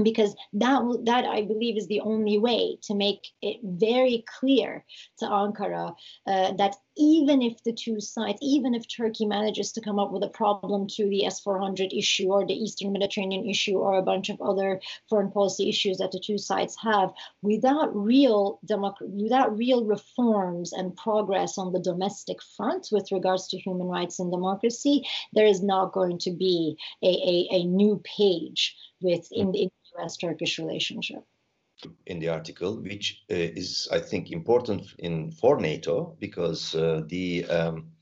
because 0.02 0.34
that 0.52 0.82
that 1.04 1.24
I 1.24 1.42
believe 1.42 1.76
is 1.76 1.88
the 1.88 2.00
only 2.00 2.38
way 2.38 2.78
to 2.82 2.94
make 2.94 3.28
it 3.42 3.58
very 3.62 4.24
clear 4.38 4.84
to 5.18 5.26
Ankara 5.26 5.94
uh, 6.26 6.52
that 6.52 6.76
even 6.96 7.42
if 7.42 7.62
the 7.62 7.72
two 7.72 8.00
sides, 8.00 8.38
even 8.42 8.74
if 8.74 8.86
Turkey 8.88 9.24
manages 9.24 9.72
to 9.72 9.80
come 9.80 9.98
up 9.98 10.10
with 10.10 10.22
a 10.22 10.28
problem 10.28 10.86
to 10.88 11.08
the 11.08 11.24
S-400 11.26 11.96
issue 11.96 12.28
or 12.28 12.46
the 12.46 12.54
Eastern 12.54 12.92
Mediterranean 12.92 13.48
issue 13.48 13.78
or 13.78 13.96
a 13.96 14.02
bunch 14.02 14.28
of 14.28 14.40
other 14.40 14.80
foreign 15.08 15.30
policy 15.30 15.68
issues 15.68 15.98
that 15.98 16.12
the 16.12 16.20
two 16.20 16.38
sides 16.38 16.76
have, 16.82 17.12
without 17.42 17.94
real 17.94 18.58
democ- 18.66 19.00
without 19.00 19.56
real 19.56 19.84
reforms 19.84 20.72
and 20.72 20.96
progress 20.96 21.58
on 21.58 21.72
the 21.72 21.80
domestic 21.80 22.42
front 22.42 22.88
with 22.90 23.12
regards 23.12 23.48
to 23.48 23.58
human 23.58 23.86
rights 23.86 24.18
and 24.18 24.30
democracy, 24.30 25.06
there 25.32 25.46
is 25.46 25.62
not 25.62 25.92
going 25.92 26.18
to 26.18 26.30
be 26.30 26.76
a, 27.02 27.06
a, 27.06 27.56
a 27.56 27.64
new 27.64 28.02
page 28.04 28.76
with 29.00 29.28
in, 29.32 29.54
in 29.54 29.70
US-Turkish 29.98 30.58
relationship. 30.58 31.24
In 32.06 32.18
the 32.18 32.28
article, 32.28 32.82
which 32.82 33.22
uh, 33.30 33.34
is, 33.34 33.88
I 33.90 34.00
think, 34.00 34.30
important 34.30 34.94
in 34.98 35.32
for 35.32 35.60
NATO 35.60 36.16
because 36.18 36.74
uh, 36.74 37.02
the 37.06 37.46
um, 37.46 37.92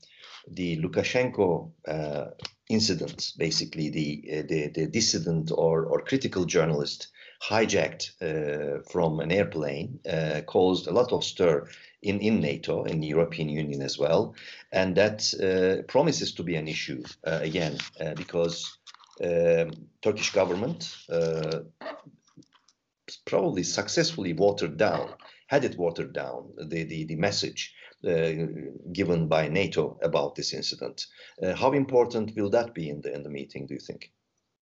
the 0.51 0.77
Lukashenko 0.77 1.71
uh, 1.87 2.25
incident, 2.69 3.33
basically 3.37 3.89
the, 3.89 4.23
uh, 4.31 4.43
the, 4.47 4.67
the 4.67 4.87
dissident 4.87 5.51
or 5.51 5.85
or 5.85 6.01
critical 6.01 6.45
journalist 6.45 7.07
hijacked 7.41 8.11
uh, 8.21 8.81
from 8.91 9.19
an 9.19 9.31
airplane, 9.31 9.99
uh, 10.09 10.41
caused 10.45 10.87
a 10.87 10.93
lot 10.93 11.13
of 11.13 11.23
stir 11.23 11.67
in, 12.01 12.19
in 12.19 12.41
NATO, 12.41 12.83
in 12.83 12.99
the 12.99 13.07
European 13.07 13.49
Union 13.49 13.81
as 13.81 13.97
well. 13.97 14.33
And 14.71 14.95
that 14.95 15.85
promises 15.87 16.33
to 16.33 16.43
be 16.43 16.55
an 16.55 16.67
issue 16.67 17.03
again, 17.23 17.77
because 18.15 18.77
um, 19.23 19.71
Turkish 20.01 20.33
government 20.33 20.95
probably 23.25 23.63
successfully 23.63 24.33
watered 24.33 24.77
down, 24.77 25.13
had 25.47 25.65
it 25.65 25.77
watered 25.77 26.13
down 26.13 26.51
the, 26.57 26.83
the, 26.83 27.05
the 27.05 27.15
message 27.15 27.73
uh, 28.07 28.31
given 28.93 29.27
by 29.27 29.47
NATO 29.47 29.97
about 30.01 30.35
this 30.35 30.53
incident. 30.53 31.05
Uh, 31.41 31.55
how 31.55 31.71
important 31.73 32.35
will 32.35 32.49
that 32.51 32.73
be 32.73 32.89
in 32.89 33.01
the, 33.01 33.13
in 33.13 33.23
the 33.23 33.29
meeting, 33.29 33.67
do 33.67 33.73
you 33.73 33.79
think? 33.79 34.11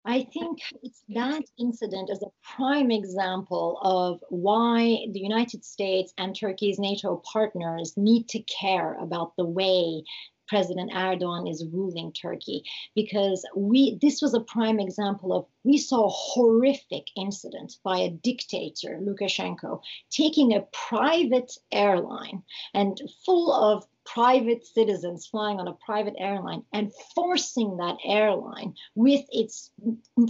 I 0.05 0.23
think 0.23 0.59
it's 0.83 1.03
that 1.09 1.43
incident 1.59 2.09
is 2.09 2.23
a 2.23 2.55
prime 2.55 2.91
example 2.91 3.77
of 3.81 4.23
why 4.29 5.05
the 5.11 5.19
United 5.19 5.65
States 5.65 6.13
and 6.17 6.33
Turkey's 6.33 6.79
NATO 6.79 7.21
partners 7.29 7.93
need 7.97 8.29
to 8.29 8.39
care 8.43 8.93
about 9.01 9.35
the 9.35 9.45
way 9.45 10.03
President 10.47 10.91
Erdogan 10.91 11.49
is 11.49 11.65
ruling 11.71 12.11
Turkey 12.13 12.63
because 12.95 13.45
we 13.55 13.97
this 14.01 14.21
was 14.21 14.33
a 14.33 14.39
prime 14.39 14.79
example 14.79 15.33
of 15.33 15.45
we 15.63 15.77
saw 15.77 16.05
a 16.05 16.09
horrific 16.09 17.07
incident 17.15 17.73
by 17.83 17.97
a 17.97 18.09
dictator 18.09 18.99
Lukashenko 19.01 19.81
taking 20.09 20.53
a 20.53 20.65
private 20.71 21.51
airline 21.71 22.43
and 22.73 22.99
full 23.25 23.51
of 23.51 23.85
private 24.05 24.65
citizens 24.65 25.27
flying 25.27 25.59
on 25.59 25.67
a 25.67 25.73
private 25.73 26.15
airline 26.17 26.63
and 26.71 26.93
forcing 27.13 27.77
that 27.77 27.97
airline 28.05 28.73
with 28.95 29.25
its 29.31 29.71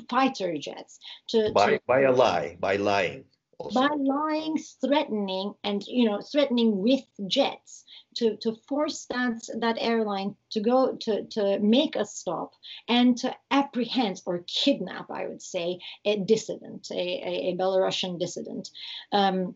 fighter 0.10 0.58
jets 0.58 1.00
to 1.30 1.52
by, 1.54 1.74
to, 1.74 1.80
by 1.86 2.02
a 2.02 2.12
lie 2.12 2.58
by 2.60 2.76
lying 2.76 3.24
by 3.74 3.88
lying 3.98 4.58
threatening 4.86 5.54
and 5.64 5.86
you 5.88 6.06
know 6.06 6.22
threatening 6.22 6.78
with 6.78 7.04
jets 7.28 7.86
to, 8.18 8.36
to 8.38 8.56
force 8.68 9.06
that, 9.06 9.48
that 9.60 9.78
airline 9.80 10.36
to 10.52 10.60
go 10.60 10.96
to, 11.02 11.26
to 11.26 11.60
make 11.60 11.96
a 11.96 12.06
stop 12.06 12.54
and 12.88 13.18
to 13.18 13.34
apprehend 13.52 14.22
or 14.26 14.44
kidnap, 14.48 15.12
I 15.12 15.28
would 15.28 15.42
say, 15.42 15.80
a 16.04 16.18
dissident, 16.18 16.90
a, 16.92 16.96
a, 16.96 17.52
a 17.52 17.56
Belarusian 17.56 18.20
dissident. 18.20 18.70
Um, 19.12 19.56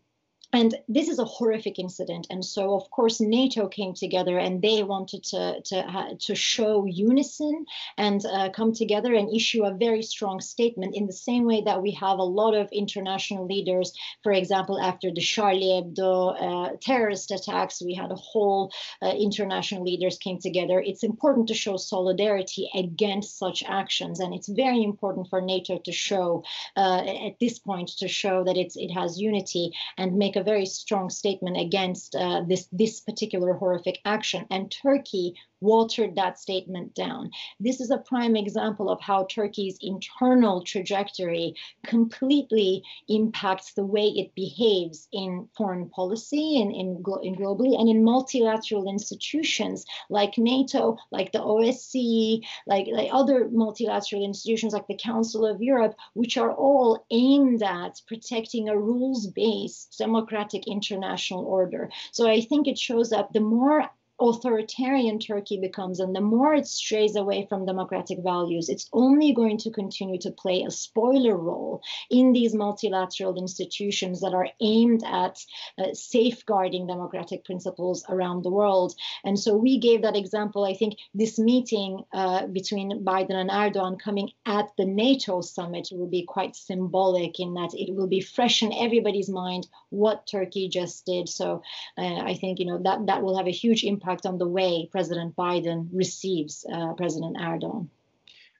and 0.52 0.74
this 0.86 1.08
is 1.08 1.18
a 1.18 1.24
horrific 1.24 1.78
incident. 1.78 2.26
And 2.28 2.44
so 2.44 2.74
of 2.74 2.90
course 2.90 3.20
nato 3.20 3.68
came 3.68 3.94
together 3.94 4.38
and 4.38 4.60
they 4.60 4.82
wanted 4.82 5.24
to 5.24 5.62
to 5.62 6.16
to 6.20 6.34
show 6.34 6.84
unison 6.84 7.64
and 7.96 8.24
uh, 8.26 8.50
come 8.50 8.72
together 8.74 9.14
and 9.14 9.34
issue 9.34 9.64
a 9.64 9.74
very 9.74 10.02
strong 10.02 10.40
statement 10.40 10.94
in 10.94 11.06
the 11.06 11.12
same 11.12 11.44
way 11.46 11.62
that 11.62 11.80
we 11.80 11.92
have 11.92 12.18
a 12.18 12.22
lot 12.40 12.54
of 12.54 12.68
international 12.70 13.46
leaders. 13.46 13.92
For 14.22 14.32
example 14.32 14.78
after 14.78 15.10
the 15.10 15.22
charlie 15.22 15.72
hebdo 15.80 16.12
uh, 16.46 16.76
terrorist 16.80 17.30
attacks 17.30 17.82
we 17.82 17.94
had 17.94 18.10
a 18.10 18.16
whole 18.16 18.72
uh, 19.00 19.14
international 19.18 19.84
leaders 19.84 20.18
came 20.18 20.38
together. 20.38 20.80
It's 20.80 21.02
important 21.02 21.48
to 21.48 21.54
show 21.54 21.78
solidarity 21.78 22.68
against 22.74 23.38
such 23.38 23.64
actions. 23.66 24.20
And 24.20 24.34
it's 24.34 24.48
very 24.48 24.82
important 24.82 25.28
for 25.30 25.40
nato 25.40 25.78
to 25.78 25.92
show 25.92 26.44
uh, 26.76 27.02
at 27.26 27.38
this 27.40 27.58
point 27.58 27.88
to 27.98 28.08
show 28.08 28.44
that 28.44 28.56
it's 28.58 28.76
it 28.76 28.90
has 28.90 29.18
unity 29.18 29.72
and 29.96 30.16
make 30.16 30.36
a 30.36 30.41
very 30.42 30.66
strong 30.66 31.10
statement 31.10 31.56
against 31.56 32.14
uh, 32.14 32.42
this 32.46 32.68
this 32.72 33.00
particular 33.00 33.54
horrific 33.54 34.00
action. 34.04 34.46
And 34.50 34.70
Turkey 34.70 35.34
watered 35.62 36.16
that 36.16 36.38
statement 36.38 36.94
down. 36.94 37.30
This 37.60 37.80
is 37.80 37.90
a 37.90 37.98
prime 37.98 38.36
example 38.36 38.90
of 38.90 39.00
how 39.00 39.24
Turkey's 39.24 39.78
internal 39.80 40.62
trajectory 40.64 41.54
completely 41.86 42.82
impacts 43.08 43.72
the 43.72 43.84
way 43.84 44.08
it 44.08 44.34
behaves 44.34 45.08
in 45.12 45.48
foreign 45.56 45.88
policy 45.88 46.60
and 46.60 46.72
in, 46.72 47.02
in 47.22 47.36
globally 47.36 47.78
and 47.78 47.88
in 47.88 48.04
multilateral 48.04 48.88
institutions 48.88 49.86
like 50.10 50.36
NATO, 50.36 50.96
like 51.10 51.30
the 51.32 51.38
OSCE, 51.38 52.42
like, 52.66 52.88
like 52.92 53.08
other 53.12 53.48
multilateral 53.50 54.24
institutions 54.24 54.72
like 54.72 54.88
the 54.88 54.98
Council 54.98 55.46
of 55.46 55.62
Europe, 55.62 55.94
which 56.14 56.36
are 56.36 56.52
all 56.52 57.06
aimed 57.10 57.62
at 57.62 58.00
protecting 58.08 58.68
a 58.68 58.78
rules-based 58.78 59.96
democratic 59.98 60.66
international 60.66 61.44
order. 61.44 61.90
So 62.10 62.28
I 62.28 62.40
think 62.40 62.66
it 62.66 62.78
shows 62.78 63.12
up 63.12 63.32
the 63.32 63.40
more 63.40 63.88
authoritarian 64.28 65.18
Turkey 65.18 65.58
becomes 65.58 65.98
and 65.98 66.14
the 66.14 66.20
more 66.20 66.54
it 66.54 66.66
strays 66.66 67.16
away 67.16 67.46
from 67.48 67.66
democratic 67.66 68.18
values, 68.22 68.68
it's 68.68 68.88
only 68.92 69.32
going 69.32 69.58
to 69.58 69.70
continue 69.70 70.18
to 70.20 70.30
play 70.30 70.62
a 70.62 70.70
spoiler 70.70 71.36
role 71.36 71.82
in 72.10 72.32
these 72.32 72.54
multilateral 72.54 73.36
institutions 73.36 74.20
that 74.20 74.34
are 74.34 74.48
aimed 74.60 75.02
at 75.04 75.38
uh, 75.78 75.92
safeguarding 75.92 76.86
democratic 76.86 77.44
principles 77.44 78.04
around 78.08 78.42
the 78.42 78.50
world. 78.50 78.94
And 79.24 79.38
so 79.38 79.56
we 79.56 79.78
gave 79.78 80.02
that 80.02 80.16
example. 80.16 80.64
I 80.64 80.74
think 80.74 80.94
this 81.14 81.38
meeting 81.38 82.04
uh, 82.12 82.46
between 82.46 83.04
Biden 83.04 83.34
and 83.34 83.50
Erdogan 83.50 83.98
coming 83.98 84.30
at 84.46 84.68
the 84.78 84.84
NATO 84.84 85.40
summit 85.40 85.88
will 85.90 86.08
be 86.08 86.24
quite 86.24 86.54
symbolic 86.54 87.40
in 87.40 87.54
that 87.54 87.74
it 87.74 87.94
will 87.94 88.06
be 88.06 88.20
fresh 88.20 88.62
in 88.62 88.72
everybody's 88.72 89.28
mind 89.28 89.66
what 89.90 90.26
Turkey 90.26 90.68
just 90.68 91.06
did. 91.06 91.28
So 91.28 91.62
uh, 91.98 92.20
I 92.30 92.34
think 92.34 92.58
you 92.58 92.66
know 92.66 92.78
that 92.84 93.06
that 93.06 93.22
will 93.22 93.36
have 93.36 93.46
a 93.46 93.50
huge 93.50 93.84
impact 93.84 94.11
impact 94.12 94.26
on 94.26 94.38
the 94.38 94.48
way 94.48 94.88
President 94.90 95.34
Biden 95.36 95.88
receives 95.92 96.66
uh, 96.72 96.92
President 96.94 97.36
Erdogan. 97.36 97.88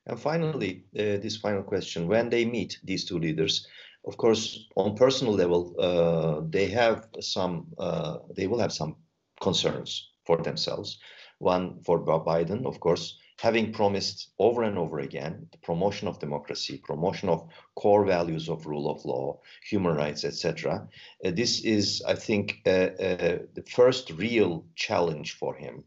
And 0.06 0.18
finally, 0.18 0.84
uh, 0.98 1.20
this 1.22 1.36
final 1.36 1.62
question: 1.62 2.08
When 2.08 2.30
they 2.30 2.44
meet 2.44 2.78
these 2.84 3.04
two 3.04 3.18
leaders, 3.18 3.66
of 4.04 4.16
course, 4.16 4.66
on 4.76 4.96
personal 4.96 5.34
level, 5.34 5.74
uh, 5.78 6.46
they 6.50 6.66
have 6.70 7.06
some, 7.20 7.66
uh, 7.78 8.18
they 8.36 8.46
will 8.46 8.58
have 8.58 8.72
some 8.72 8.96
concerns 9.40 10.10
for 10.26 10.38
themselves. 10.42 10.98
One 11.38 11.82
for 11.84 12.00
Biden, 12.00 12.66
of 12.66 12.80
course, 12.80 13.18
having 13.42 13.72
promised 13.72 14.30
over 14.38 14.62
and 14.62 14.78
over 14.78 15.00
again 15.00 15.48
the 15.50 15.58
promotion 15.58 16.06
of 16.06 16.20
democracy, 16.20 16.80
promotion 16.84 17.28
of 17.28 17.48
core 17.74 18.04
values 18.04 18.48
of 18.48 18.66
rule 18.66 18.88
of 18.88 19.04
law, 19.04 19.36
human 19.68 19.96
rights, 19.96 20.24
etc. 20.24 20.86
Uh, 21.24 21.32
this 21.32 21.60
is, 21.64 22.04
I 22.06 22.14
think, 22.14 22.60
uh, 22.64 22.70
uh, 22.70 23.38
the 23.54 23.64
first 23.68 24.12
real 24.12 24.64
challenge 24.76 25.32
for 25.32 25.56
him, 25.56 25.82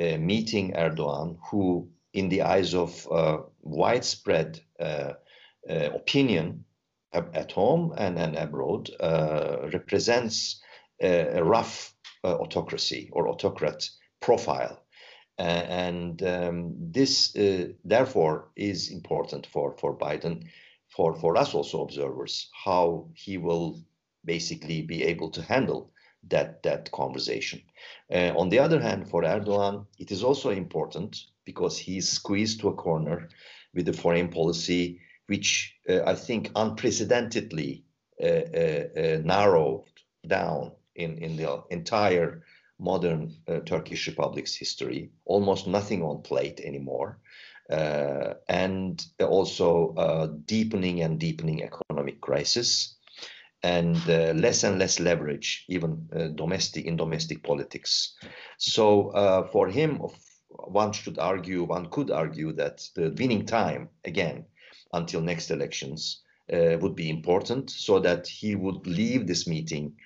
uh, 0.00 0.16
meeting 0.18 0.72
Erdogan, 0.72 1.38
who, 1.48 1.88
in 2.12 2.28
the 2.28 2.42
eyes 2.42 2.74
of 2.74 3.06
uh, 3.08 3.38
widespread 3.62 4.58
uh, 4.80 5.12
opinion 5.68 6.64
at 7.12 7.52
home 7.52 7.94
and, 7.96 8.18
and 8.18 8.34
abroad, 8.34 8.90
represents 9.72 10.60
a 11.00 11.40
rough 11.40 11.94
autocracy 12.24 13.10
or 13.12 13.28
autocrat 13.28 13.88
profile 14.20 14.82
and 15.38 16.22
um, 16.22 16.74
this, 16.78 17.36
uh, 17.36 17.68
therefore, 17.84 18.48
is 18.56 18.90
important 18.90 19.46
for, 19.46 19.76
for 19.78 19.96
Biden, 19.96 20.46
for, 20.88 21.14
for 21.14 21.36
us 21.36 21.54
also 21.54 21.82
observers, 21.82 22.48
how 22.64 23.08
he 23.14 23.36
will 23.36 23.80
basically 24.24 24.82
be 24.82 25.04
able 25.04 25.30
to 25.30 25.42
handle 25.42 25.92
that, 26.28 26.62
that 26.62 26.90
conversation. 26.92 27.62
Uh, 28.12 28.32
on 28.36 28.48
the 28.48 28.58
other 28.58 28.80
hand, 28.80 29.08
for 29.08 29.22
Erdogan, 29.22 29.86
it 29.98 30.10
is 30.10 30.22
also 30.24 30.50
important 30.50 31.16
because 31.44 31.78
he's 31.78 32.08
squeezed 32.08 32.60
to 32.60 32.68
a 32.68 32.74
corner 32.74 33.28
with 33.74 33.86
the 33.86 33.92
foreign 33.92 34.28
policy, 34.28 35.00
which 35.26 35.74
uh, 35.88 36.02
I 36.04 36.14
think 36.14 36.50
unprecedentedly 36.56 37.84
uh, 38.22 38.26
uh, 38.26 38.84
uh, 38.96 39.18
narrowed 39.22 39.84
down 40.26 40.72
in, 40.94 41.18
in 41.18 41.36
the 41.36 41.62
entire 41.70 42.42
modern 42.78 43.34
uh, 43.48 43.60
Turkish 43.60 44.06
Republic's 44.06 44.54
history, 44.54 45.10
almost 45.24 45.66
nothing 45.66 46.02
on 46.02 46.22
plate 46.22 46.60
anymore, 46.60 47.18
uh, 47.70 48.34
and 48.48 49.04
also 49.20 49.94
uh, 49.96 50.26
deepening 50.44 51.00
and 51.02 51.18
deepening 51.18 51.62
economic 51.62 52.20
crisis, 52.20 52.96
and 53.62 53.96
uh, 54.08 54.32
less 54.36 54.62
and 54.64 54.78
less 54.78 55.00
leverage, 55.00 55.64
even 55.68 56.08
uh, 56.14 56.28
domestic 56.28 56.84
in 56.84 56.96
domestic 56.96 57.42
politics. 57.42 58.14
So 58.58 59.08
uh, 59.10 59.48
for 59.50 59.68
him, 59.68 60.00
one 60.48 60.92
should 60.92 61.18
argue, 61.18 61.64
one 61.64 61.86
could 61.90 62.10
argue 62.10 62.52
that 62.52 62.86
the 62.94 63.14
winning 63.18 63.46
time 63.46 63.88
again 64.04 64.44
until 64.92 65.20
next 65.20 65.50
elections 65.50 66.22
would 66.48 66.94
be 66.94 67.10
important, 67.10 67.70
so 67.70 67.98
that 67.98 68.28
he 68.28 68.54
would 68.54 68.86
leave 68.86 69.26
this 69.26 69.48
meeting 69.48 69.96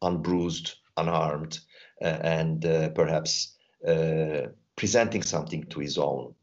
unbruised, 0.00 0.76
unharmed, 0.96 1.58
and 2.06 2.64
uh, 2.64 2.88
perhaps 2.90 3.56
uh, 3.86 4.48
presenting 4.76 5.22
something 5.22 5.64
to 5.64 5.80
his 5.80 5.98
own 5.98 6.34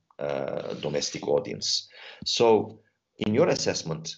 domestic 0.82 1.28
audience. 1.28 1.88
So, 2.26 2.80
in 3.17 3.34
your 3.34 3.48
assessment, 3.48 4.15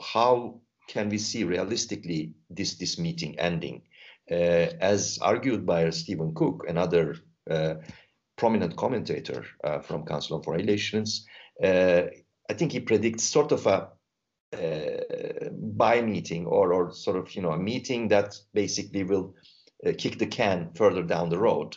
how 0.00 0.60
can 0.88 1.08
we 1.10 1.18
see 1.18 1.44
realistically 1.44 2.32
this 2.50 2.76
this 2.76 2.98
meeting 2.98 3.38
ending? 3.38 3.82
as 4.30 5.18
argued 5.20 5.66
by 5.66 5.90
Stephen 5.90 6.32
Cook, 6.32 6.64
another 6.66 7.16
prominent 8.36 8.76
commentator 8.76 9.44
uh, 9.64 9.80
from 9.80 10.04
Council 10.04 10.36
on 10.36 10.42
Foreign 10.42 10.60
Relations. 10.60 11.26
Uh, 11.62 12.02
I 12.50 12.54
think 12.54 12.72
he 12.72 12.80
predicts 12.80 13.24
sort 13.24 13.52
of 13.52 13.66
a 13.66 13.88
uh, 14.52 15.48
by 15.50 16.02
meeting 16.02 16.46
or, 16.46 16.74
or 16.74 16.92
sort 16.92 17.16
of 17.16 17.34
you 17.34 17.42
know 17.42 17.52
a 17.52 17.58
meeting 17.58 18.08
that 18.08 18.36
basically 18.52 19.04
will 19.04 19.34
uh, 19.36 19.51
kick 19.98 20.18
the 20.18 20.26
can 20.26 20.70
further 20.74 21.02
down 21.02 21.28
the 21.28 21.38
road 21.38 21.76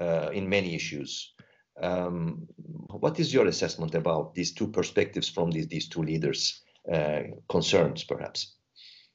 uh, 0.00 0.30
in 0.32 0.48
many 0.48 0.74
issues. 0.74 1.34
Um, 1.80 2.46
what 2.90 3.18
is 3.18 3.32
your 3.32 3.46
assessment 3.46 3.94
about 3.94 4.34
these 4.34 4.52
two 4.52 4.68
perspectives 4.68 5.28
from 5.28 5.50
these, 5.50 5.68
these 5.68 5.88
two 5.88 6.02
leaders' 6.02 6.62
uh, 6.92 7.22
concerns, 7.48 8.04
perhaps? 8.04 8.56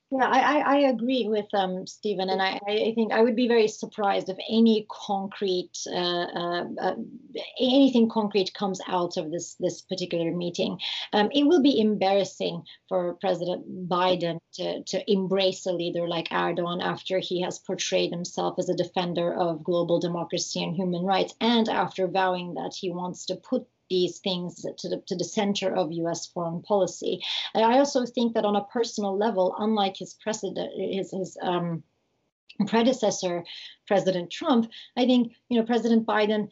Yeah, 0.09 0.25
I, 0.25 0.59
I 0.59 0.77
agree 0.87 1.27
with 1.27 1.53
um, 1.53 1.85
Stephen, 1.85 2.29
and 2.29 2.41
I, 2.41 2.61
I 2.65 2.93
think 2.95 3.11
I 3.11 3.21
would 3.21 3.35
be 3.35 3.49
very 3.49 3.67
surprised 3.67 4.29
if 4.29 4.37
any 4.49 4.85
concrete, 4.89 5.77
uh, 5.85 5.97
uh, 5.97 6.65
uh, 6.79 6.95
anything 7.59 8.07
concrete 8.07 8.53
comes 8.53 8.79
out 8.87 9.17
of 9.17 9.31
this 9.31 9.55
this 9.55 9.81
particular 9.81 10.31
meeting. 10.31 10.79
Um, 11.11 11.29
it 11.33 11.43
will 11.43 11.61
be 11.61 11.81
embarrassing 11.81 12.63
for 12.87 13.15
President 13.15 13.89
Biden 13.89 14.39
to, 14.53 14.81
to 14.83 15.11
embrace 15.11 15.65
a 15.65 15.73
leader 15.73 16.07
like 16.07 16.29
Erdogan 16.29 16.81
after 16.81 17.19
he 17.19 17.41
has 17.41 17.59
portrayed 17.59 18.11
himself 18.11 18.55
as 18.59 18.69
a 18.69 18.75
defender 18.75 19.33
of 19.33 19.61
global 19.61 19.99
democracy 19.99 20.63
and 20.63 20.73
human 20.73 21.03
rights, 21.03 21.35
and 21.41 21.67
after 21.67 22.07
vowing 22.07 22.53
that 22.53 22.73
he 22.73 22.89
wants 22.89 23.25
to 23.25 23.35
put 23.35 23.67
these 23.89 24.19
things 24.19 24.65
to 24.77 24.89
the, 24.89 25.01
to 25.07 25.15
the 25.15 25.23
center 25.23 25.73
of 25.75 25.91
US 25.91 26.27
foreign 26.27 26.61
policy. 26.61 27.21
And 27.53 27.63
I 27.63 27.79
also 27.79 28.05
think 28.05 28.33
that 28.33 28.45
on 28.45 28.55
a 28.55 28.65
personal 28.65 29.17
level, 29.17 29.55
unlike 29.59 29.97
his 29.97 30.15
his, 30.23 31.11
his 31.11 31.37
um, 31.41 31.83
predecessor, 32.67 33.43
President 33.87 34.29
Trump, 34.29 34.69
I 34.97 35.05
think 35.05 35.33
you 35.49 35.57
know 35.57 35.65
President 35.65 36.05
Biden 36.05 36.49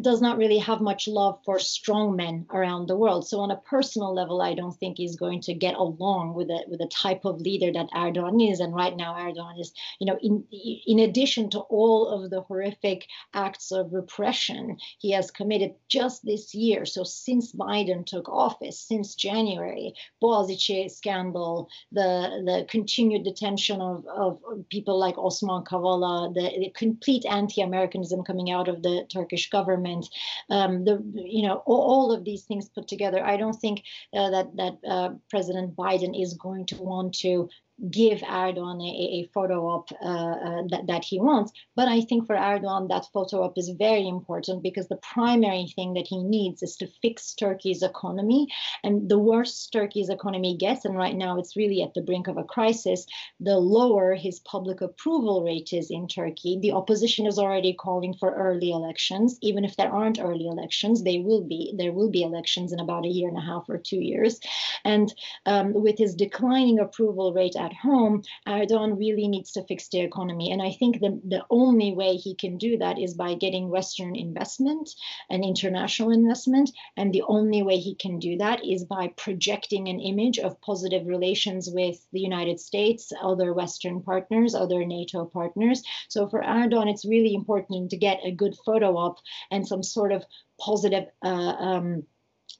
does 0.00 0.22
not 0.22 0.38
really 0.38 0.58
have 0.58 0.80
much 0.80 1.08
love 1.08 1.40
for 1.44 1.58
strong 1.58 2.16
men 2.16 2.46
around 2.52 2.86
the 2.86 2.96
world. 2.96 3.26
So 3.26 3.40
on 3.40 3.50
a 3.50 3.56
personal 3.56 4.14
level, 4.14 4.40
I 4.40 4.54
don't 4.54 4.76
think 4.78 4.96
he's 4.96 5.16
going 5.16 5.40
to 5.42 5.54
get 5.54 5.74
along 5.74 6.34
with 6.34 6.48
a 6.50 6.64
with 6.68 6.78
the 6.78 6.88
type 6.88 7.24
of 7.24 7.40
leader 7.40 7.72
that 7.72 7.90
Erdogan 7.90 8.52
is. 8.52 8.60
And 8.60 8.74
right 8.74 8.96
now, 8.96 9.14
Erdogan 9.14 9.60
is 9.60 9.72
you 10.00 10.06
know 10.06 10.18
in 10.22 10.44
in 10.86 11.00
addition 11.00 11.50
to 11.50 11.60
all 11.60 12.08
of 12.08 12.30
the 12.30 12.42
horrific 12.42 13.06
acts 13.34 13.72
of 13.72 13.92
repression 13.92 14.78
he 14.98 15.10
has 15.12 15.30
committed 15.30 15.74
just 15.88 16.24
this 16.24 16.54
year. 16.54 16.86
So 16.86 17.02
since 17.04 17.52
Biden 17.52 18.06
took 18.06 18.28
office, 18.28 18.78
since 18.78 19.14
January, 19.14 19.94
Boğaziçi 20.22 20.90
scandal, 20.90 21.68
the 21.92 22.42
the 22.44 22.66
continued 22.68 23.24
detention 23.24 23.80
of 23.80 24.06
of 24.06 24.40
people 24.68 24.98
like 24.98 25.18
Osman 25.18 25.64
Kavala 25.64 26.32
the, 26.36 26.70
complete 26.74 27.24
anti-Americanism 27.26 28.22
coming 28.22 28.50
out 28.50 28.68
of 28.68 28.82
the 28.82 29.06
Turkish 29.12 29.48
government, 29.50 30.06
um, 30.50 30.84
the 30.84 31.02
you 31.14 31.46
know 31.46 31.62
all, 31.66 31.82
all, 31.90 32.12
of 32.12 32.24
these 32.24 32.44
things 32.44 32.68
put 32.68 32.86
together, 32.86 33.24
I 33.24 33.36
don't 33.36 33.54
think 33.54 33.82
uh, 34.14 34.30
that 34.30 34.56
that 34.56 34.74
uh, 34.88 35.10
President 35.30 35.74
Biden 35.74 36.20
is 36.20 36.34
going 36.34 36.66
to 36.66 36.76
want 36.76 37.14
to 37.20 37.48
give 37.90 38.20
Erdogan 38.20 38.80
a, 38.80 39.20
a 39.20 39.30
photo 39.34 39.66
op 39.68 39.90
uh, 40.02 40.06
uh, 40.06 40.62
that, 40.70 40.86
that 40.86 41.04
he 41.04 41.20
wants. 41.20 41.52
But 41.74 41.88
I 41.88 42.00
think 42.00 42.26
for 42.26 42.34
Erdogan, 42.34 42.88
that 42.88 43.06
photo 43.12 43.42
op 43.42 43.58
is 43.58 43.68
very 43.70 44.08
important 44.08 44.62
because 44.62 44.88
the 44.88 44.96
primary 44.96 45.66
thing 45.74 45.94
that 45.94 46.06
he 46.06 46.22
needs 46.22 46.62
is 46.62 46.76
to 46.76 46.88
fix 47.02 47.34
Turkey's 47.34 47.82
economy. 47.82 48.48
And 48.82 49.08
the 49.08 49.18
worse 49.18 49.68
Turkey's 49.70 50.08
economy 50.08 50.56
gets, 50.56 50.84
and 50.84 50.96
right 50.96 51.14
now 51.14 51.38
it's 51.38 51.56
really 51.56 51.82
at 51.82 51.94
the 51.94 52.00
brink 52.00 52.28
of 52.28 52.38
a 52.38 52.44
crisis, 52.44 53.06
the 53.40 53.58
lower 53.58 54.14
his 54.14 54.40
public 54.40 54.80
approval 54.80 55.44
rate 55.44 55.72
is 55.72 55.90
in 55.90 56.08
Turkey. 56.08 56.58
The 56.60 56.72
opposition 56.72 57.26
is 57.26 57.38
already 57.38 57.74
calling 57.74 58.14
for 58.14 58.34
early 58.34 58.70
elections. 58.70 59.38
Even 59.42 59.64
if 59.64 59.76
there 59.76 59.92
aren't 59.92 60.20
early 60.20 60.46
elections, 60.46 61.02
they 61.02 61.18
will 61.18 61.42
be. 61.42 61.74
There 61.76 61.92
will 61.92 62.10
be 62.10 62.22
elections 62.22 62.72
in 62.72 62.80
about 62.80 63.04
a 63.04 63.08
year 63.08 63.28
and 63.28 63.36
a 63.36 63.40
half 63.40 63.68
or 63.68 63.78
two 63.78 64.00
years. 64.00 64.40
And 64.84 65.12
um, 65.44 65.74
with 65.74 65.98
his 65.98 66.14
declining 66.14 66.78
approval 66.78 67.32
rate 67.34 67.56
at 67.66 67.74
home, 67.74 68.22
Erdogan 68.46 68.98
really 68.98 69.28
needs 69.28 69.50
to 69.52 69.64
fix 69.64 69.88
the 69.88 70.00
economy. 70.00 70.52
And 70.52 70.62
I 70.62 70.72
think 70.78 71.00
the, 71.00 71.20
the 71.34 71.44
only 71.50 71.92
way 71.92 72.16
he 72.16 72.34
can 72.34 72.58
do 72.58 72.78
that 72.78 72.98
is 72.98 73.14
by 73.14 73.34
getting 73.34 73.68
Western 73.68 74.14
investment 74.14 74.86
and 75.30 75.44
international 75.44 76.10
investment. 76.10 76.70
And 76.96 77.12
the 77.12 77.24
only 77.36 77.62
way 77.62 77.78
he 77.78 77.94
can 77.94 78.18
do 78.18 78.36
that 78.38 78.64
is 78.64 78.84
by 78.84 79.08
projecting 79.16 79.88
an 79.88 80.00
image 80.00 80.38
of 80.38 80.60
positive 80.60 81.06
relations 81.06 81.68
with 81.70 81.98
the 82.12 82.20
United 82.20 82.58
States, 82.60 83.12
other 83.30 83.52
Western 83.52 84.02
partners, 84.02 84.54
other 84.54 84.84
NATO 84.84 85.24
partners. 85.24 85.82
So 86.08 86.28
for 86.28 86.40
Erdogan, 86.42 86.90
it's 86.90 87.04
really 87.04 87.34
important 87.34 87.90
to 87.90 87.96
get 87.96 88.20
a 88.24 88.30
good 88.42 88.54
photo 88.64 88.96
op 88.96 89.18
and 89.50 89.66
some 89.66 89.82
sort 89.82 90.12
of 90.12 90.24
positive 90.58 91.06
uh, 91.24 91.56
um, 91.68 92.06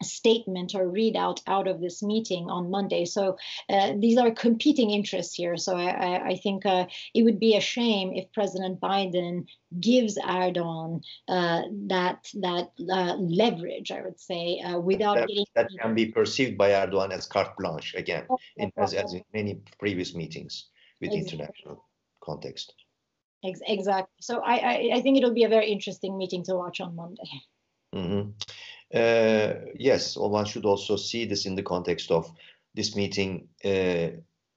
statement 0.03 0.75
or 0.75 0.87
readout 0.87 1.41
out 1.47 1.67
of 1.69 1.81
this 1.81 2.03
meeting 2.03 2.51
on 2.51 2.71
Monday. 2.71 3.05
So 3.05 3.37
uh, 3.69 3.93
these 3.99 4.19
are 4.19 4.31
competing 4.31 4.91
interests 4.91 5.35
here. 5.35 5.57
So 5.57 5.77
I, 5.77 6.29
I 6.29 6.37
think 6.37 6.67
uh, 6.67 6.87
it 7.15 7.23
would 7.23 7.41
be 7.41 7.57
a 7.57 7.61
shame 7.61 8.13
if 8.15 8.33
President 8.33 8.81
Biden 8.81 9.47
gives 9.81 10.19
Erdogan 10.19 11.03
uh, 11.29 11.63
that 11.89 12.29
that 12.41 12.71
uh, 12.91 13.17
leverage, 13.17 13.91
I 13.91 14.03
would 14.03 14.21
say, 14.21 14.61
uh, 14.61 14.79
without 14.79 15.17
that, 15.17 15.29
getting 15.29 15.47
that 15.55 15.71
can 15.81 15.95
be 15.95 16.07
perceived 16.07 16.59
by 16.59 16.71
Erdogan 16.71 17.13
as 17.13 17.27
carte 17.27 17.57
blanche 17.57 17.95
again, 17.95 18.27
in, 18.57 18.73
as, 18.77 18.95
as 18.95 19.15
in 19.15 19.23
many 19.33 19.61
previous 19.79 20.15
meetings 20.15 20.67
with 21.01 21.13
exactly. 21.13 21.39
international 21.39 21.85
context. 22.23 22.75
Exactly. 23.43 24.07
So 24.21 24.41
I, 24.41 24.57
I, 24.57 24.91
I 24.95 25.01
think 25.01 25.19
it'll 25.19 25.35
be 25.35 25.45
a 25.45 25.49
very 25.49 25.71
interesting 25.71 26.19
meeting 26.19 26.43
to 26.45 26.55
watch 26.55 26.81
on 26.81 26.97
Monday. 26.97 27.31
Mm-hmm. 27.95 28.31
Uh, 28.31 28.45
yes, 28.93 30.17
well, 30.17 30.31
one 30.31 30.45
should 30.45 30.65
also 30.65 30.97
see 30.97 31.25
this 31.25 31.47
in 31.47 31.55
the 31.55 31.63
context 31.63 32.11
of 32.11 32.31
this 32.75 32.95
meeting, 32.95 33.49
uh, 33.65 34.09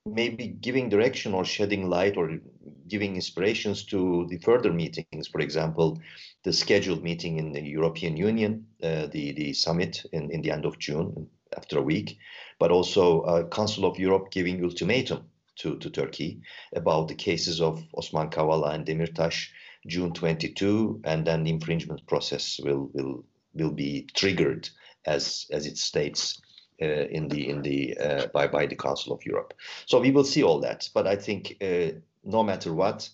maybe 0.05 0.47
giving 0.47 0.89
direction 0.89 1.33
or 1.33 1.45
shedding 1.45 1.89
light 1.89 2.17
or 2.17 2.39
giving 2.87 3.15
inspirations 3.15 3.85
to 3.85 4.27
the 4.29 4.37
further 4.39 4.73
meetings. 4.73 5.27
For 5.27 5.39
example, 5.39 5.99
the 6.43 6.53
scheduled 6.53 7.03
meeting 7.03 7.37
in 7.37 7.53
the 7.53 7.61
European 7.61 8.17
Union, 8.17 8.67
uh, 8.83 9.07
the 9.07 9.33
the 9.33 9.53
summit 9.53 10.03
in, 10.11 10.31
in 10.31 10.41
the 10.41 10.51
end 10.51 10.65
of 10.65 10.77
June, 10.79 11.29
after 11.55 11.79
a 11.79 11.83
week, 11.83 12.17
but 12.59 12.71
also 12.71 13.21
uh, 13.21 13.47
Council 13.47 13.85
of 13.85 13.97
Europe 13.97 14.31
giving 14.31 14.63
ultimatum 14.63 15.29
to, 15.57 15.77
to 15.77 15.89
Turkey 15.89 16.41
about 16.75 17.07
the 17.07 17.15
cases 17.15 17.61
of 17.61 17.83
Osman 17.95 18.29
Kavala 18.29 18.73
and 18.73 18.85
Demirtas, 18.85 19.47
June 19.87 20.13
22, 20.13 21.01
and 21.03 21.25
then 21.25 21.43
the 21.43 21.51
infringement 21.51 22.05
process 22.07 22.59
will 22.63 22.89
will 22.93 23.25
will 23.53 23.71
be 23.71 24.07
triggered 24.13 24.69
as 25.05 25.45
as 25.51 25.65
it 25.65 25.77
states 25.77 26.41
uh, 26.81 26.85
in 26.85 27.27
the 27.27 27.49
in 27.49 27.61
the 27.61 27.97
uh, 27.97 28.27
by 28.33 28.47
by 28.47 28.65
the 28.65 28.75
Council 28.75 29.13
of 29.13 29.25
Europe. 29.25 29.53
So 29.85 29.99
we 29.99 30.11
will 30.11 30.23
see 30.23 30.43
all 30.43 30.59
that. 30.61 30.89
But 30.93 31.07
I 31.07 31.15
think 31.15 31.57
uh, 31.61 31.99
no 32.23 32.43
matter 32.43 32.73
what, 32.73 33.09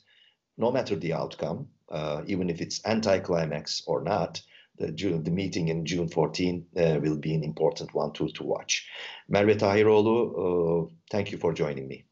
no 0.58 0.71
matter 0.71 0.95
the 0.95 1.13
outcome, 1.13 1.67
uh, 1.89 2.21
even 2.28 2.50
if 2.50 2.62
it's 2.62 2.86
anticlimax 2.86 3.84
or 3.88 4.02
not, 4.02 4.41
the 4.78 4.91
June, 4.91 5.24
the 5.24 5.32
meeting 5.32 5.69
in 5.69 5.86
June 5.86 6.08
14 6.08 6.65
uh, 6.78 7.00
will 7.02 7.17
be 7.17 7.34
an 7.34 7.43
important 7.43 7.93
one 7.93 8.12
to 8.13 8.28
to 8.30 8.43
watch. 8.43 8.88
Merve 9.30 9.58
Tahiroğlu, 9.58 10.86
uh, 10.86 10.89
thank 11.10 11.32
you 11.32 11.38
for 11.38 11.54
joining 11.54 11.88
me. 11.88 12.06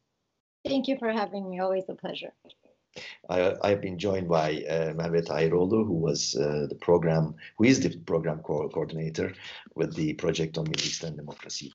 Thank 0.64 0.88
you 0.88 0.96
for 0.98 1.12
having 1.12 1.48
me. 1.50 1.60
Always 1.60 1.84
a 1.88 1.94
pleasure. 1.94 2.32
I, 3.28 3.68
have 3.70 3.80
been 3.80 3.98
joined 3.98 4.28
by 4.28 4.64
uh, 4.68 4.92
Tahiroğlu, 4.94 5.86
who 5.86 5.94
was 5.94 6.36
uh, 6.36 6.66
the 6.68 6.76
program, 6.76 7.34
who 7.58 7.64
is 7.64 7.80
the 7.80 7.96
program 8.06 8.40
co 8.40 8.68
coordinator 8.68 9.32
with 9.74 9.94
the 9.94 10.14
project 10.14 10.58
on 10.58 10.64
Middle 10.64 10.86
East 10.86 11.04
and 11.04 11.16
democracy. 11.16 11.72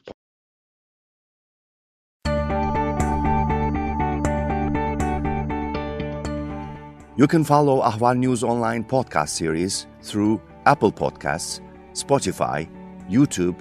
You 7.18 7.28
can 7.28 7.44
follow 7.44 7.82
Ahval 7.82 8.18
News 8.18 8.44
Online 8.46 8.86
podcast 8.86 9.30
series 9.30 9.88
through 10.02 10.42
Apple 10.66 10.92
Podcasts, 10.92 11.60
Spotify, 11.92 12.70
YouTube, 13.10 13.60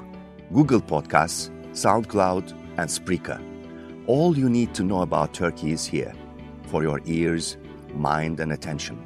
Google 0.52 0.80
Podcasts, 0.80 1.50
SoundCloud, 1.72 2.52
and 2.76 2.88
Spreaker. 2.88 3.42
All 4.06 4.38
you 4.38 4.48
need 4.48 4.74
to 4.74 4.84
know 4.84 5.02
about 5.02 5.34
Turkey 5.34 5.72
is 5.72 5.84
here 5.84 6.14
for 6.68 6.82
your 6.82 7.00
ears, 7.06 7.56
mind, 7.94 8.40
and 8.40 8.52
attention. 8.52 8.98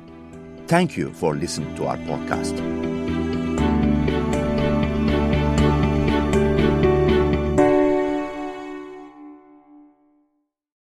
Thank 0.67 0.97
you 0.97 1.13
for 1.13 1.35
listening 1.35 1.75
to 1.77 1.87
our 1.87 1.97
podcast. 1.99 2.92